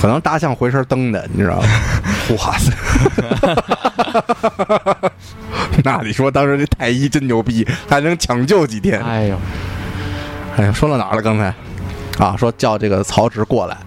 [0.02, 1.68] 可能大象回身蹬的，你知道吗？
[2.40, 2.72] 哇塞，
[5.84, 9.00] 那你说当时这太医真牛逼，还能抢救几天？
[9.02, 9.38] 哎呦，
[10.58, 11.22] 哎呀，说到哪儿了？
[11.22, 11.54] 刚才
[12.18, 13.78] 啊，说叫这个曹植过来，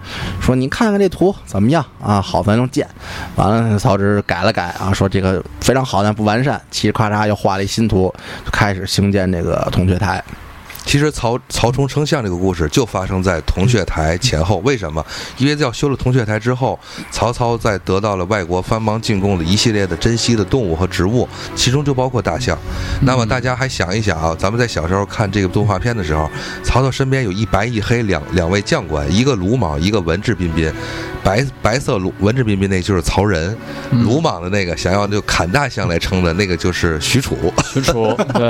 [0.41, 2.21] 说你看看这图怎么样啊？
[2.21, 2.87] 好，咱就建。
[3.35, 6.61] 完了，曹植改了改啊，说这个非常好，但不完善。
[6.71, 8.13] 嘁哩咔嚓又画了一新图，
[8.51, 10.23] 开始兴建这个铜雀台。
[10.87, 14.59] 其实曹曹冲称象这个故事就发生在铜雀台前后。
[14.59, 15.05] 为什么？
[15.37, 16.79] 因为要修了铜雀台之后，
[17.11, 22.57] 曹操在得到了外国藩邦进贡的一系列的珍稀的动物和植物，其中就包括大象。
[23.01, 26.29] 那么大家还想一想啊，咱们在小时候看这个动画片的时候，
[26.63, 30.71] 曹操身边有一白一黑两两位将官，一个鲁莽，一个文质彬彬。
[31.27, 33.53] 白白色鲁文质彬彬那就是曹仁，
[33.91, 37.35] 嗯鲁莽的那个想要就砍大象来称的那个就是许褚。
[37.65, 38.49] 许褚，对，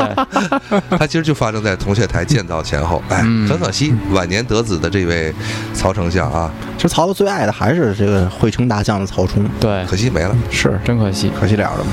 [0.95, 5.33] 他其实就发生在铜雀台建造前后，哎，嗯很可惜，晚年得子的这位
[5.73, 10.35] 曹丞相啊，其实曹操最爱的还是这个会称大象的曹冲，对，可惜没了。
[10.51, 11.31] 是真可惜。
[11.39, 11.89] 可惜了了嘛。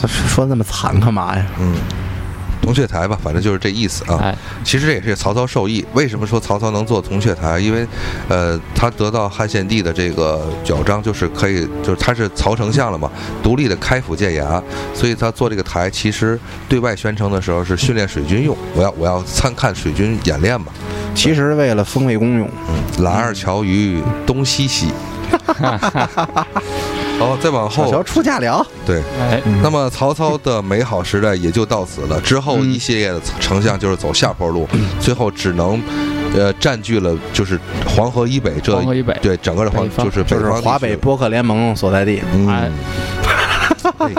[0.00, 1.44] 他说那么惨干嘛呀？
[1.58, 1.74] 嗯，
[2.68, 4.18] 铜雀台吧，反正就是这意思啊。
[4.20, 5.82] 哎，其实这也是曹操授意。
[5.94, 7.58] 为什么说曹操能做铜雀台？
[7.58, 7.86] 因为，
[8.28, 13.10] 呃，他得到汉献帝的这个表彰，就是可以，就是他是曹丞相了嘛，
[13.42, 14.62] 独立的开府建衙，
[14.92, 16.38] 所以他做这个台，其实
[16.68, 18.54] 对外宣称的时候是训练水军用。
[18.74, 20.66] 我要我要参看水军演练嘛。
[21.14, 22.46] 其实为了封卫公用。
[22.68, 24.88] 嗯，览二乔于东西西。
[27.18, 27.84] 好，再往后。
[27.84, 32.20] 小乔，出嫁了，对，哎，那么曹操的美好时代也就到此了。
[32.20, 34.68] 之后嗯一系列的丞相就是走下坡路，
[35.00, 35.82] 最后只能，
[36.34, 39.18] 呃，占据了就是黄河以北这黄河以北。
[39.20, 42.22] 对整个的黄就是就是华北播客联盟所在地。
[42.32, 42.48] 嗯。
[42.48, 42.70] 哎，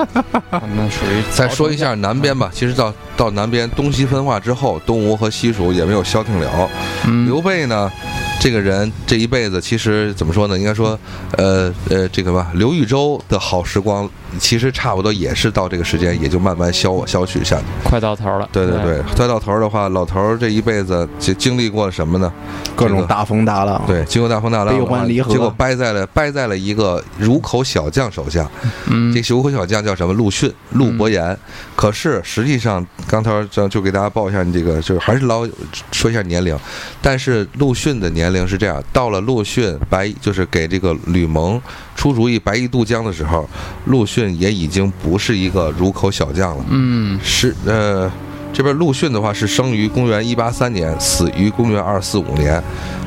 [0.76, 6.70] 那属于再说一下南边吧，其实到到南边东西分化之后，东吴和西蜀也没有消停了。
[7.06, 7.92] 嗯刘备呢，
[8.40, 10.58] 这个人这一辈子其实怎么说呢？
[10.58, 10.98] 应该说，
[11.36, 14.10] 呃呃，这个吧，刘豫州的好时光，
[14.40, 17.64] 其实差不多也是到这个时间，也就慢慢消消去下去。
[17.84, 18.48] 快到头了。
[18.54, 22.32] 对对对，快到头儿的话，老头儿这一辈子就经历过了什么呢？
[22.74, 28.50] 各种大风大浪，对，经过大风大浪悲欢离合结果掰在了掰在了一个汝口小将手下。
[28.86, 30.14] 嗯这，个汝口小将叫什么？
[30.14, 31.38] 陆逊、陆伯言。
[31.76, 35.48] 可是实际上，刚才就就给大家报一下你这个，就是还是老
[35.92, 36.56] 说一下年龄。
[37.02, 41.60] 但是陆逊的年龄是这样：到了陆逊白，就是给这个吕蒙
[41.96, 43.50] 出主意白衣渡江的时候，
[43.86, 46.64] 陆逊也已经不是一个汝口小将了。
[46.70, 48.12] 嗯，是呃，
[48.54, 52.62] 这边陆逊的话是生于公元一八三年，死于公元二四五年，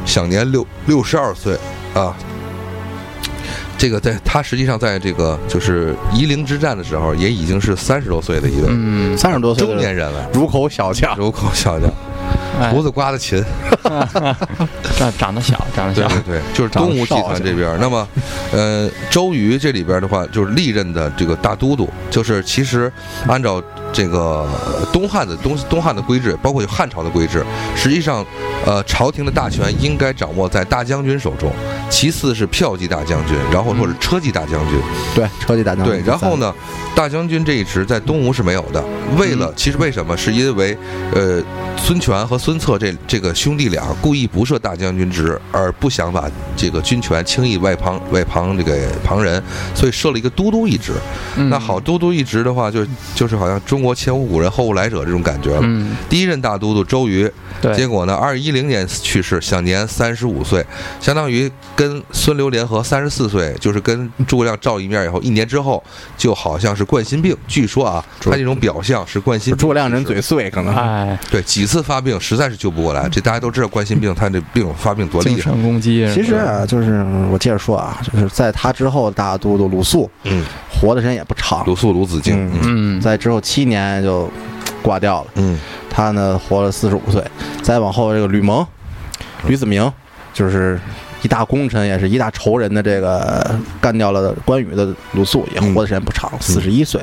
[0.04, 1.56] 享年六六十二岁
[1.94, 2.12] 啊。
[3.78, 11.90] 这个在他实际上在这个就是夷陵之战的时候，也已经是三十多岁的一位嗯，三十多岁中年人了，如口小将，如口小将，
[12.60, 12.70] 哎。
[12.70, 13.42] 胡子刮的勤。
[14.96, 17.76] 这 长得小，长得小，对对对，就是东吴集团这边。
[17.80, 18.06] 那么，
[18.52, 22.90] 呃，周瑜这里边的话，就是历任的这个大都督，就是其实
[23.26, 23.62] 按照
[23.92, 24.46] 这个
[24.92, 27.44] 东汉的东东汉的规制，包括有汉朝的规制，
[27.76, 28.24] 实际上，
[28.66, 31.52] 呃，朝廷的大权应该掌握在大将军手中，
[31.88, 34.80] 其次是骠骑大将军，然后或者车骑大将军。
[35.14, 35.94] 对，车骑大将军。
[35.94, 36.32] 对，然后？
[36.36, 36.52] 呢，
[36.96, 38.82] 大将军这一职在东吴是没有的。
[39.18, 40.16] 为了，其实为什么？
[40.16, 40.76] 是因为，
[41.14, 41.42] 呃，
[41.76, 46.24] 孙权和孙策这这个兄弟俩故意不设大将军职，而不想把
[46.56, 49.42] 这个军权轻易外旁外旁这个旁人，
[49.74, 50.94] 所以设了一个都督一职。
[51.36, 52.84] 嗯那好，，都督一职的话，就
[53.14, 55.60] 就是好像中国前无古人后无来者这种感觉了。
[55.62, 57.30] 嗯，第一任大都督周瑜，
[57.74, 60.64] 结，果呢，二一零年去世，享年三十五岁，
[61.00, 65.82] 相当于跟孙刘联合三十四岁，就是跟诸葛亮照一面以后，一年之后，
[66.16, 67.36] 就好像是冠心病。
[67.46, 69.58] 据说啊，他这种表象是冠心病。
[69.58, 73.08] 诸葛亮人嘴碎，可能哎，对几次发病，实在是救不过来。
[73.08, 75.34] 这大家都知道冠心病，他这病发病多厉害。
[75.34, 83.71] 精神攻击，其实啊，就是我接着说啊，就是在他之后，大都督鲁肃嗯，活的时间也不长，鲁肃、鲁子敬，嗯嗯，在之后七年
[84.02, 84.30] 就
[84.82, 85.30] 挂掉了。
[85.36, 85.58] 嗯
[85.94, 87.22] 他呢活了四十五岁，
[87.62, 88.66] 再往后这个吕蒙、
[89.46, 89.92] 吕子明，
[90.32, 90.80] 就是
[91.20, 96.98] 一大功臣，也是一大仇人的这个干掉了关羽的鲁肃，也活的时间不长，四十一岁。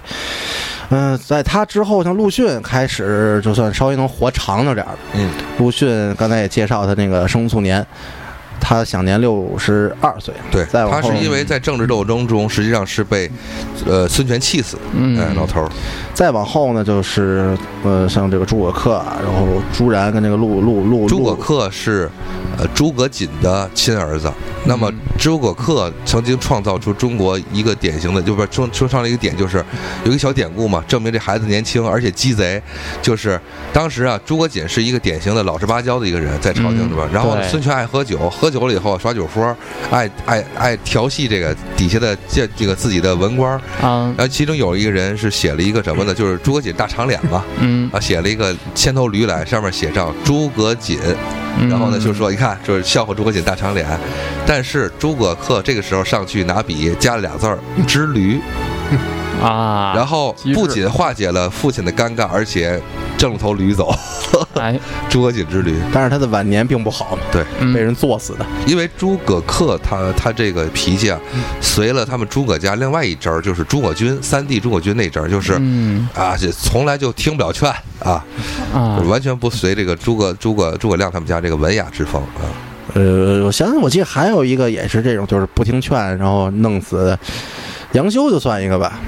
[0.90, 4.84] 嗯、在他之后，像陆逊开始就算稍微能活长了点。
[5.14, 7.86] 嗯陆逊刚才也介绍他那个生卒年，
[8.60, 10.34] 他享年六十二岁。
[10.52, 13.30] 对，他是因为在政治斗争中，实际上是被，
[13.86, 14.78] 呃，孙权气死。
[14.94, 15.70] 嗯哎，老头儿，
[16.14, 22.10] 再往后呢，就是呃，像这个诸葛恪啊，然后朱然跟这个陆陆陆诸葛恪是，
[22.58, 24.32] 呃，诸葛瑾的亲儿子。
[24.66, 29.58] 那么嗯诸葛恪曾经创造出中国一个典型的，就不是说说上了一个点，就是
[30.04, 32.62] 有一个小典故嘛，证明这孩子年轻而且鸡贼。
[33.02, 33.40] 就是
[33.74, 37.08] 当时啊，诸葛瑾是一个典型的老实巴交的一个人，在朝廷里边。
[37.08, 39.56] 嗯然后孙权爱喝酒，喝酒了以后耍酒疯，
[39.92, 43.62] 爱爱爱调戏这个底下的这这个自己的文官儿。
[43.82, 46.14] 啊，然后其中有一个人是写了一个什么呢？
[46.14, 51.00] 就是诸葛瑾大长脸嘛，嗯，啊，写了一个千头驴来，上面写上诸葛瑾。
[51.60, 51.70] 嗯。
[51.70, 53.86] 然后呢，就说你看，就是笑话诸葛瑾大长脸，
[54.46, 58.40] 但是诸葛恪这个时候上去拿笔加了俩字儿“之驴”，
[59.42, 62.82] 啊，然后不仅化解了父亲的尴尬，而且
[63.18, 63.94] 挣了头驴走，
[64.60, 64.78] 哎，
[65.10, 65.76] 诸葛瑾之驴。
[65.94, 68.46] 但是他的晚年并不好嘛，对，嗯被人作死的。
[68.68, 71.18] 因为诸葛恪他他这个脾气啊，
[71.62, 75.56] 随了他们诸葛家另外一支儿，就是诸葛均三弟诸葛均那支儿，就是。
[75.60, 77.70] 嗯啊，这从来就听不了劝
[78.00, 78.24] 啊，
[78.74, 82.44] 啊，完全不随这个诸葛诸葛诸葛亮他们家这个文雅之风啊。
[82.96, 87.20] 呃，我想想，我记得还有一个也是这种，就是不听劝，然后弄死的。
[87.94, 89.00] 杨修就算一个吧，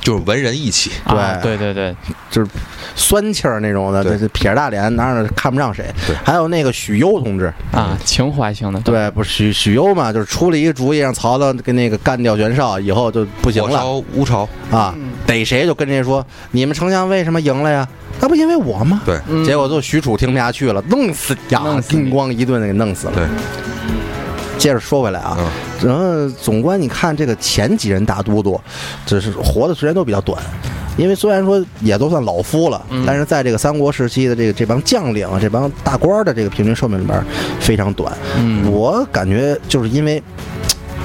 [0.00, 1.56] 就是文人义气，啊对。
[1.56, 1.96] 对对
[2.30, 2.50] 就是，
[2.94, 4.12] 酸气儿那种的，对。
[4.12, 5.86] 这这撇着大脸，哪儿看不上谁。
[6.06, 6.14] 对。
[6.22, 13.70] 还有那个许攸同志，啊，情怀型的，对，不是许许攸嘛，就是出了一个主意，让曹操跟那个干掉袁绍，以后就不行了。
[13.70, 14.94] 火烧乌巢，啊，
[15.26, 17.88] 逮谁就跟谁说，你们丞相为什么赢了呀？
[18.20, 19.00] 那不因为我吗？
[19.06, 19.18] 对。
[19.28, 19.42] 嗯。
[19.44, 22.10] 结果就许褚听不下去了，弄死你呀弄，死你。
[22.10, 23.14] 叮咣一顿给弄死了。
[23.14, 23.24] 对，
[24.60, 25.88] 接着说回来啊，嗯。
[25.88, 28.60] 然后总观你看这个前几任大都督，
[29.06, 30.40] 只是活的时间都比较短，
[30.98, 33.02] 因为虽然说也都算老夫了，嗯。
[33.06, 37.18] 但是在这个三国时期的这个这帮将领、这帮大官的这个平均寿命里边
[37.58, 38.12] 非常短。
[38.36, 40.22] 嗯，我感觉就是因为，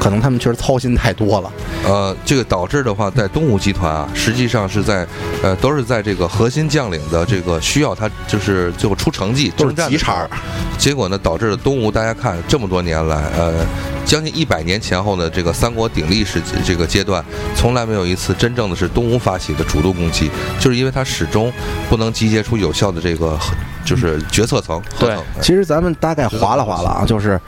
[0.05, 1.51] 可能他们确实操心太多了。
[1.83, 5.03] 呃，这个导致的话，在东吴集团啊，实际上是在，
[5.41, 10.29] 呃，都是在这个核心将领的这个需要他就是最后出成绩都是急茬儿，
[10.77, 13.65] 结果呢，导致了东吴大家看这么多年来，呃，
[14.05, 17.25] 将近一百年前后的这个三国鼎立时期这个阶段，
[17.55, 20.29] 从来没有一次真正的是东吴发起的主动攻击，
[20.59, 21.51] 就是因为他始终
[21.89, 23.35] 不能集结出有效的这个
[23.83, 24.79] 就是决策层。
[24.99, 27.41] 对其实咱们大概划拉划拉啊，就是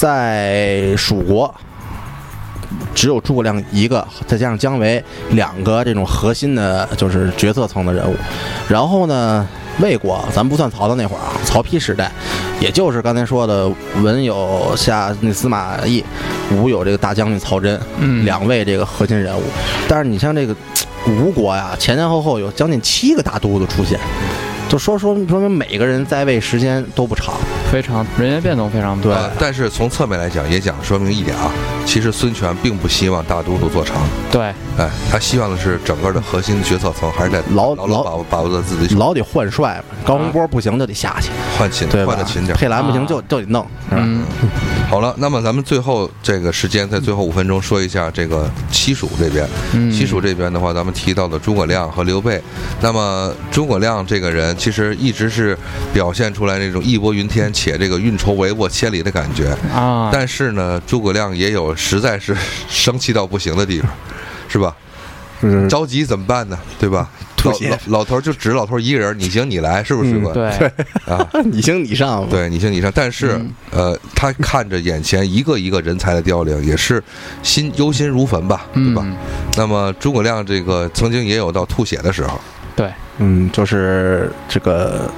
[0.00, 1.54] 在蜀国。
[2.94, 8.14] 只有诸葛亮一个，再加上姜维两个这种核心的，就是决策层的人物。
[8.68, 9.46] 然后呢，
[9.80, 12.10] 魏国咱不算曹操那会儿啊，曹丕时代，
[12.60, 13.70] 也就是刚才说的
[14.02, 16.04] 文有下那司马懿，
[16.52, 19.42] 武有这个大将军曹真，嗯两位这个核心人物。
[19.88, 20.54] 但是你像这个
[21.06, 23.98] 吴国呀，前前后后有将近七个大都督出现，
[24.68, 27.34] 就说说说明每个人在位时间都不长。
[27.72, 29.14] 非常人员变动非常对。
[29.14, 31.50] 呃但是从侧面来讲，也讲说明一点啊，
[31.86, 33.96] 其实孙权并不希望大都督做长，
[34.30, 34.42] 对，
[34.76, 42.54] 哎，他希望的是整个的核心决策层还是在牢牢牢把握把握在自己手，老得换帅嘛，高洪波不行就得下去，换勤换的勤点。
[42.54, 43.06] 佩兰不行啊。
[43.08, 44.02] 就就得弄，是吧？
[44.04, 44.22] 嗯，
[44.90, 49.48] 好了，那么咱们最后这个时间，在最后五分钟说一下这个西蜀这边。
[49.72, 49.90] 嗯。
[49.90, 52.40] 西蜀这边的话，咱们提到的诸葛亮和刘备。
[52.82, 55.56] 那么诸葛亮这个人，其实一直是
[55.92, 59.56] 表现出来那种义薄云天且这个运筹帷幄千里的感觉。
[59.72, 62.36] 啊，但是呢，诸葛亮也有实在是
[62.68, 63.88] 生气到不行的地方，
[64.48, 64.74] 是吧？
[65.40, 66.58] 就是着急怎么办呢？
[66.78, 67.08] 对吧？
[67.44, 70.12] 老吐血老老头就指老头一个人，你行你来，是不是？
[70.12, 70.46] 嗯对，
[71.12, 72.90] 啊， 你行你上，对，你行你上。
[72.94, 77.02] 但是，嗯呃，他看着眼前一个一个人才的凋零，也是
[77.42, 79.02] 心忧心如焚吧，对吧？
[79.04, 79.16] 嗯
[79.56, 82.40] 那么诸葛亮这个曾经也有到吐血的时候，
[82.76, 82.88] 对，
[83.18, 85.10] 嗯，就是这个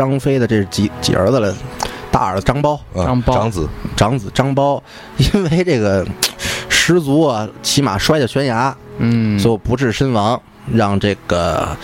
[0.00, 1.54] 张飞的这几几儿子了，
[2.10, 3.34] 大儿子张苞，啊，张苞。
[3.34, 4.80] 长子，长子张苞，
[5.18, 6.06] 因为这个
[6.70, 10.40] 失足啊，骑马摔下悬崖，嗯，最后不治身亡，
[10.72, 11.76] 让这个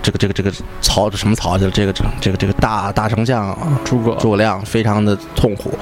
[0.00, 1.72] 这个这个这个曹什么曹去了？
[1.72, 5.76] 这个这个这个这个大大丞相诸葛，诸葛亮非常的痛苦。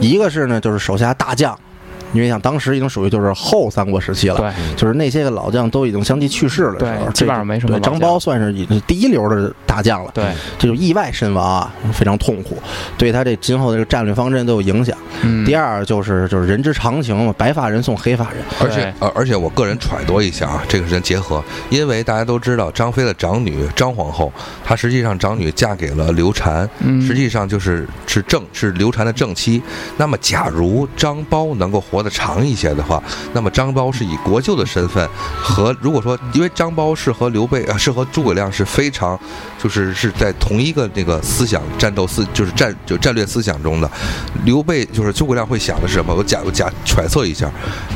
[0.00, 1.58] 一个是呢，就是手下大将，
[2.12, 4.36] 因为像当时已经属于就是后三国时期了。
[4.36, 8.52] 对，就是那些个老将都已经相继去世了对基本上没什么对张苞算是
[8.86, 10.24] 第一流的大将了，对，
[10.58, 12.56] 这就意外身亡啊，非常痛苦，
[12.96, 14.96] 对他这今后的这个战略方针都有影响。
[15.22, 24.32] 嗯，第二就是就是人之常情嘛，白发人送黑发人，而且呃，而且我个人揣度一下啊，这个是结合，因为大家都知道张飞的长女张皇后，
[24.64, 29.62] 她实际上长女嫁给了刘禅，嗯实际上就是是正是刘禅的正妻。
[29.96, 35.08] 那么，假如张苞能够活得长一些的话，那么张苞是以国舅的身份
[35.40, 39.18] 和如果说，因为张苞是和刘备啊，是和诸葛亮是非常，
[39.62, 43.90] 就是是在同一个那个思想战斗思，就是战就战略思想中的。
[44.44, 46.14] 刘备就是诸葛亮会想的是什么？
[46.14, 47.50] 我假我假揣测一下，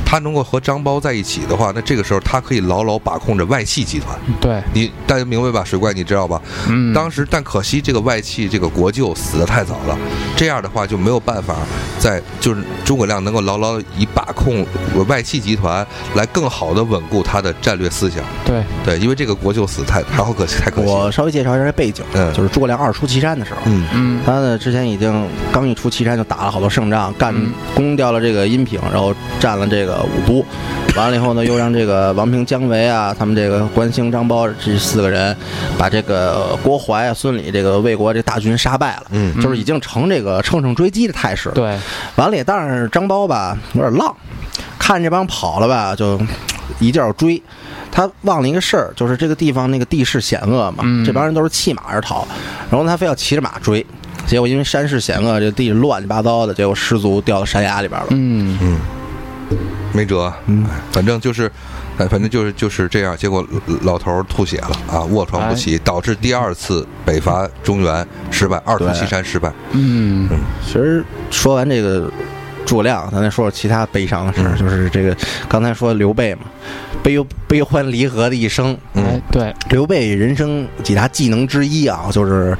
[0.04, 4.18] 他能够和张苞在一起的话，那这个时候他可以牢牢把控着外戚集团。
[4.40, 5.64] 对，你大家明白吧？
[5.64, 6.40] 水怪你知道吧？
[6.68, 9.98] 嗯，当时，但可惜这个外戚这个国舅死得太早了，
[10.36, 11.56] 这样的话就没有办法
[11.98, 14.64] 在就是诸葛亮能够牢牢地以把控
[15.08, 18.22] 外戚集团来更好的稳固他的战略思想。
[18.44, 20.88] 对，对，因为这个国舅死太太好可惜，太可惜。
[20.88, 22.32] 我稍微介绍一下这背景，嗯。
[22.32, 23.86] 就是诸葛亮二出祁山的时候，嗯。
[23.92, 27.52] 嗯，他呢之前已经刚一出祁山就打了好多胜仗，干嗯。
[27.74, 30.44] 攻掉了这个阴平，然后占了这个武都，
[30.96, 35.34] 完了以后呢又让这个王平、姜维啊，他们这个关兴、张苞这四个人
[35.78, 39.04] 把这个郭淮啊、孙礼这个魏国这大军杀败了。
[39.10, 41.54] 嗯就是已经成这个乘胜追击的态势了。
[41.54, 41.78] 对，
[42.16, 44.14] 完了也，但是张苞吧有点浪，
[44.78, 46.20] 看这帮跑了吧，就
[46.78, 47.42] 一劲儿追。
[47.90, 52.26] 他忘了一个事儿，就是这个地方那个地势险恶嘛，嗯这帮人都是弃马而逃，
[52.70, 53.84] 然后他非要骑着马追，
[54.26, 58.06] 结果因为山势险恶，这地乱七八糟的，结果失足掉到山崖里边了。
[58.10, 58.80] 嗯，嗯，
[59.92, 60.32] 没辙。
[60.46, 61.50] 嗯哎反正就是，
[61.98, 63.16] 哎，反正就是就是这样。
[63.16, 63.46] 结果
[63.82, 69.52] 老头儿吐血了啊，卧床不起，导致第二次北伐中原失败，二出对祁山失败。
[69.72, 70.28] 嗯，
[70.66, 72.10] 其实说完这个
[72.66, 75.16] 诸葛亮，咱再说说其他悲伤的事儿，嗯就是这个
[75.48, 76.42] 刚才说刘备嘛，
[77.02, 78.76] 悲悲欢离合的一生。
[78.94, 82.56] 嗯哎，对，刘备人生几大技能之一啊，就是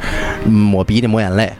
[0.47, 1.53] 嗯抹鼻涕、抹眼泪。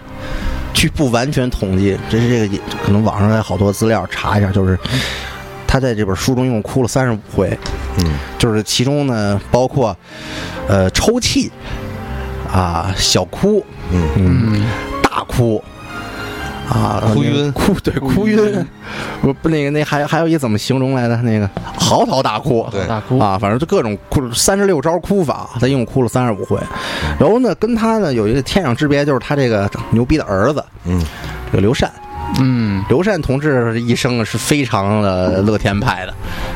[0.75, 4.77] 据不完全统计，这是这个也可能网上有好多资料查一下，就是
[5.73, 7.59] 他在这本书中一共哭了三十五回，
[7.97, 9.97] 嗯就是其中呢包括
[10.69, 11.51] 呃抽泣
[12.53, 14.67] 啊、小哭、嗯嗯嗯，
[15.03, 15.65] 大哭
[16.69, 18.67] 啊、哭晕哭对哭晕，
[19.23, 21.49] 不不那个那还还有一怎么形容来的那个
[21.79, 26.59] 嚎啕大哭，对大哭，啊，反正就各种哭，三十六招哭法，他一共哭了三十五回。
[27.19, 31.03] 然后呢，跟他呢有一个天壤之别，就是他这个牛逼的儿子，嗯
[31.51, 31.91] 这个刘禅。
[32.41, 36.15] 嗯，刘禅同志一生是非常的乐天派的，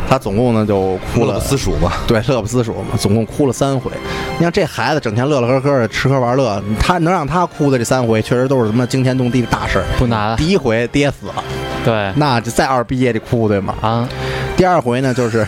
[0.08, 1.92] 他总共呢就哭了乐不思蜀嘛。
[2.06, 3.90] 对，乐不思蜀嘛，总共哭了三回。
[4.38, 9.84] 你看这孩子整天乐乐呵呵的吃喝玩乐，他能让他哭的这三回，确实都是什么惊天动地的大事儿。
[9.98, 11.44] 不难，第一回爹死了，
[11.84, 13.74] 对，那就再二逼也得哭，对吗？
[13.80, 14.08] 啊，
[14.56, 15.46] 第二回呢，就是，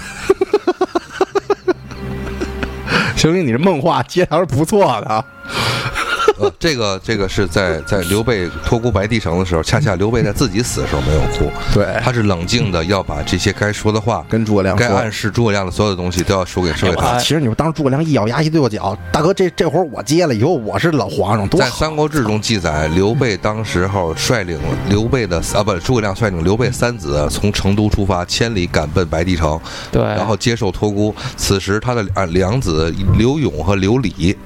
[3.17, 5.25] 兄弟，你这梦话接的还是不错的啊。
[6.39, 14.77] 呃，这个这个是在在刘备托孤白帝城的时候，恰恰刘备在自己死的时候没有哭， 对他是冷静的要把这些该说的话、跟诸葛亮。
[14.77, 17.07] 该暗示诸葛亮的所有的东西都要说给说给他。
[17.07, 21.67] 啊，其实你说当时诸葛亮一咬牙一跺脚，大哥这这活儿我接了，以后我是老皇上，多在《。
[21.71, 24.59] 三国志》中记载，刘备当时候率领
[24.89, 29.59] 刘备的啊不，诸葛亮率领刘备三子从成都出发，千里赶奔白帝城，
[29.91, 31.15] 对，然后接受托孤。
[31.37, 34.37] 此时他的啊两子刘勇和刘礼，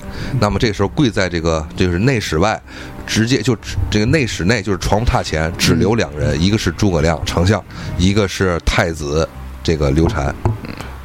[0.40, 2.60] 那么这时候跪在这个就是内室外，
[3.06, 3.56] 直接就
[3.90, 7.62] 这个内室内就是床榻前只留两人，一个是诸葛亮丞相，
[7.98, 9.28] 一个是太子
[9.62, 10.34] 这个刘禅。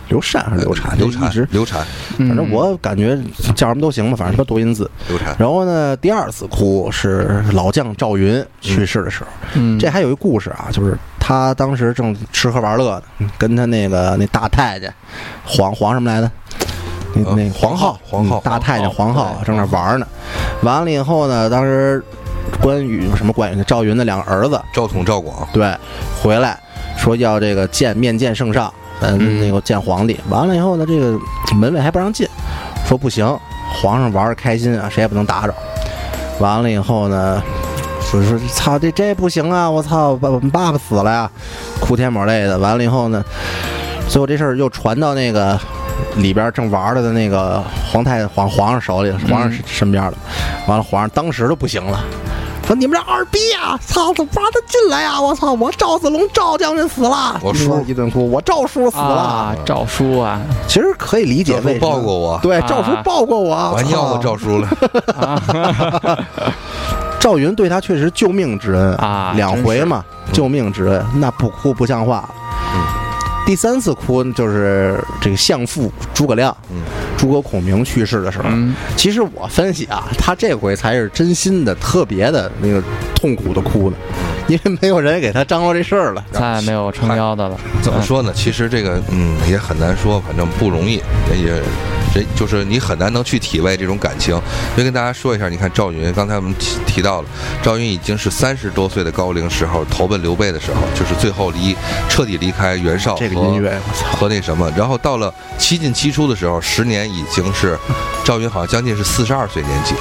[0.10, 0.98] 刘禅还是刘禅？
[0.98, 1.86] 刘禅刘禅，
[2.18, 3.20] 反反正我感觉
[3.54, 4.90] 叫什么都行吧，反正是个多音字。
[5.10, 14.94] 刘禅，然后呢，第二次哭是老将赵云去世的时候，嗯，这还有一故事啊，就是他当时正吃喝玩乐呢，跟他那个那大太监
[15.44, 16.32] 皇皇什么来的，
[17.14, 20.08] 那呃那个皇后皇后嗯大太监皇后对正那玩呢。
[20.64, 22.04] 完了以后呢，当时
[22.62, 25.76] 关羽什么关羽赵云的两个儿子赵统、赵广，对
[26.22, 26.58] 回来
[26.98, 30.20] 说要这个见面见圣上，嗯，嗯那个见皇帝。
[30.30, 31.18] 完了以后呢，这个
[31.56, 32.28] 门卫还不让进，
[32.86, 33.26] 说不行，
[33.72, 35.54] 皇上玩的开心啊，谁也不能打扰。
[36.40, 37.42] 完了以后呢，
[38.02, 39.70] 说说操这这不行啊！
[39.70, 40.40] 我操，爸爸
[40.72, 41.30] 爸死了呀，
[41.80, 42.58] 哭天抹泪的。
[42.58, 43.24] 完了以后呢，
[44.08, 45.60] 最后这事儿又传到那个
[46.18, 50.14] 里边正玩着的那个皇太皇皇上手里，皇上身边了。
[50.68, 52.00] 完了，皇上当时都不行了。
[52.66, 53.80] 说你们这二逼啊！
[53.82, 55.22] 操，怎么不让他进来啊？
[55.22, 55.54] 我操！
[55.54, 59.04] 我赵子龙赵将军死了，我叔一顿哭，我赵叔死了。
[59.04, 64.68] 啊，赵叔啊，其实可以理解为抱过我，对，啊赵叔抱过我，我还尿过赵叔了。
[67.18, 70.04] 赵云对他确实救命之恩啊两回嘛，
[70.34, 72.30] 救命之恩，那不哭不像话。
[73.48, 76.84] 嗯第三次哭就是这个相父诸葛亮，嗯
[77.18, 78.44] 诸葛孔明去世的时候。
[78.50, 82.84] 嗯，其实我分析啊，他这回才是真心的、特别的那个
[83.16, 83.96] 痛苦的哭呢，
[84.48, 86.24] 因为没有人给他张罗这事儿了。
[86.32, 87.58] 再也没有撑腰的了。
[87.82, 88.34] 怎么说呢？
[88.36, 90.96] 其实这个嗯也很难说，反正不容易，
[91.34, 91.62] 也
[92.07, 94.34] 这就是你很难能去体味这种感情。
[94.76, 97.28] 所以跟大家说一下，你看赵云，刚才我们提提到了，
[97.62, 101.76] 赵云已经是三十多岁的高龄时候投奔刘备的时候，就是最后离
[102.10, 103.80] 彻底离开袁绍这个和音乐，
[104.14, 107.78] 和那什么，然后到了七进七出的时候，十年已经是
[108.24, 109.94] 赵云好像将近是四十二岁年纪。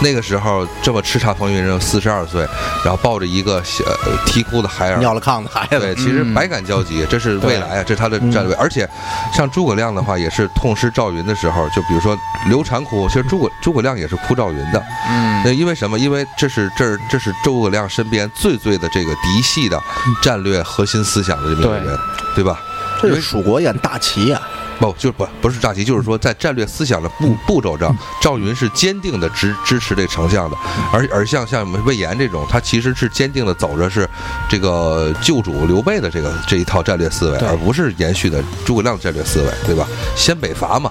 [0.00, 2.46] 那个时候这么叱咤风云人，四十二岁，
[2.84, 8.54] 然后抱着一个小呃啼哭的孩儿，尿了炕的孩子，对，其实嗯百感交集，这是未来啊，这是他的战略。
[8.54, 8.88] 而且，
[9.32, 12.16] 像诸葛亮的话，也是痛失赵云的时候，就比如说
[12.48, 14.82] 刘禅哭，其实诸葛诸葛亮也是哭赵云的。
[15.10, 15.98] 嗯那因为什么？
[15.98, 19.80] 因为这是这是这是诸葛亮身边最最的这个嫡系的
[20.20, 21.98] 战略核心思想的这么一个对人，
[22.34, 22.60] 对吧？
[23.00, 24.42] 这是蜀国演大旗啊！
[24.78, 30.56] 不，就不不是诈欺，就是说在战略思想的步步骤上，赵云是坚定的支支持这个丞相的，
[30.92, 34.08] 而而像像我们魏延这种，他其实是坚定的走着是
[34.48, 39.86] 这个救主刘备的这个这一套战略思维，而不是延续的诸葛亮战略思维，对吧？
[40.14, 40.90] 先北伐嘛，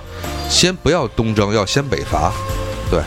[0.50, 2.32] 先不要东征，要先北伐，
[2.92, 3.02] 对。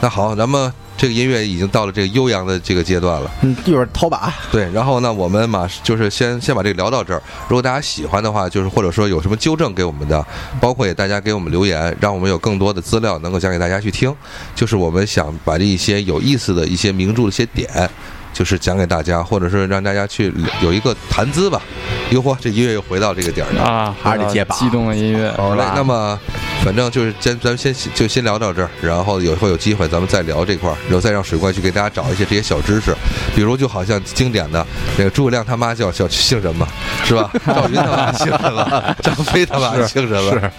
[0.00, 3.30] 那好，咱们这个音乐已经到了这个悠扬的这个阶段了。
[3.42, 7.22] 嗯，一会儿掏把，对，然后呢，我们马就是先先把这个聊到这儿。
[7.48, 10.26] 如果大家喜欢的话，就是或者说有什么纠正给我们的，
[10.60, 14.12] 包括也大家给我们留言，让我们有更多的资料能够讲给大家去听。
[14.56, 17.88] 就是我们想把这一些有意思的一些名著的一些点，
[18.32, 21.62] 就是讲给大家，或者是让大家去有一个谈资吧。
[22.10, 23.62] 哟嚯，这音乐又回到这个点儿了。
[23.62, 25.30] 啊，还是得接吧激动的音乐。
[25.36, 26.18] 好嘞，那么
[26.64, 32.94] 反正就是先咱们先就先聊到这儿，然后有会有机会咱们再聊这块儿，然后再让水怪去给大家找一些这些小知识，
[33.34, 34.64] 比如就好像经典的
[34.96, 36.66] 那个诸葛亮他妈叫叫姓什么，
[37.04, 37.30] 是吧？
[37.46, 38.96] 赵云他妈姓什么？
[39.02, 40.52] 张飞他妈姓什么？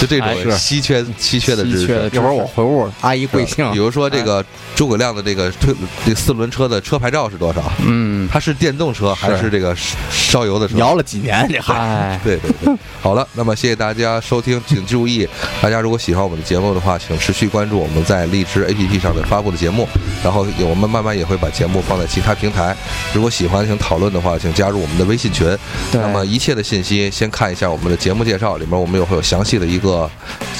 [0.00, 2.10] 就这哎种稀缺稀缺的知识。
[2.12, 3.78] 一会儿我回屋，阿姨贵姓比？
[3.78, 4.44] 如说这个
[4.74, 5.74] 诸葛亮的这个推
[6.04, 7.62] 这四轮车的车牌照是多少？
[7.86, 9.74] 嗯，它是电动车还是这个
[10.10, 10.76] 烧油的车？
[10.76, 15.28] 摇了几年这孩哎，对对对，好了，那么谢谢大家收听，请注意，
[15.62, 19.88] 大家如果喜欢我们的节目的话，请持续关注我们在荔枝 APP 上的发布的节目，
[20.22, 22.76] 然后我们慢慢也会把节目放在其他平台。
[23.14, 25.46] 如果喜欢请讨论的话，请加入我们的微信群。
[25.92, 30.10] 那么一切的信息先看一下我们的节目介绍，里面我们也会有详细的一个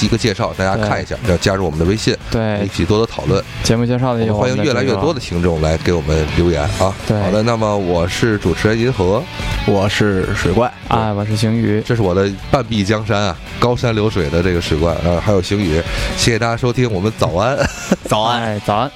[0.01, 3.43] 一个介绍，大家看一下，要加入我们的微信，对一，起多多讨论。
[3.63, 6.95] 节目介绍的也欢迎越来越多的的听众来给我们留言啊。
[7.07, 9.23] 对好的，那么我是主持人银河。
[9.67, 15.81] 我是水怪，这个，哎，我是邢宇，这是我的半壁江山啊，高山流水的这个水怪啊，还有星宇，
[16.17, 17.57] 谢谢大家收听，我们早安。
[18.09, 18.43] 早安。
[18.43, 18.91] 哎，早安。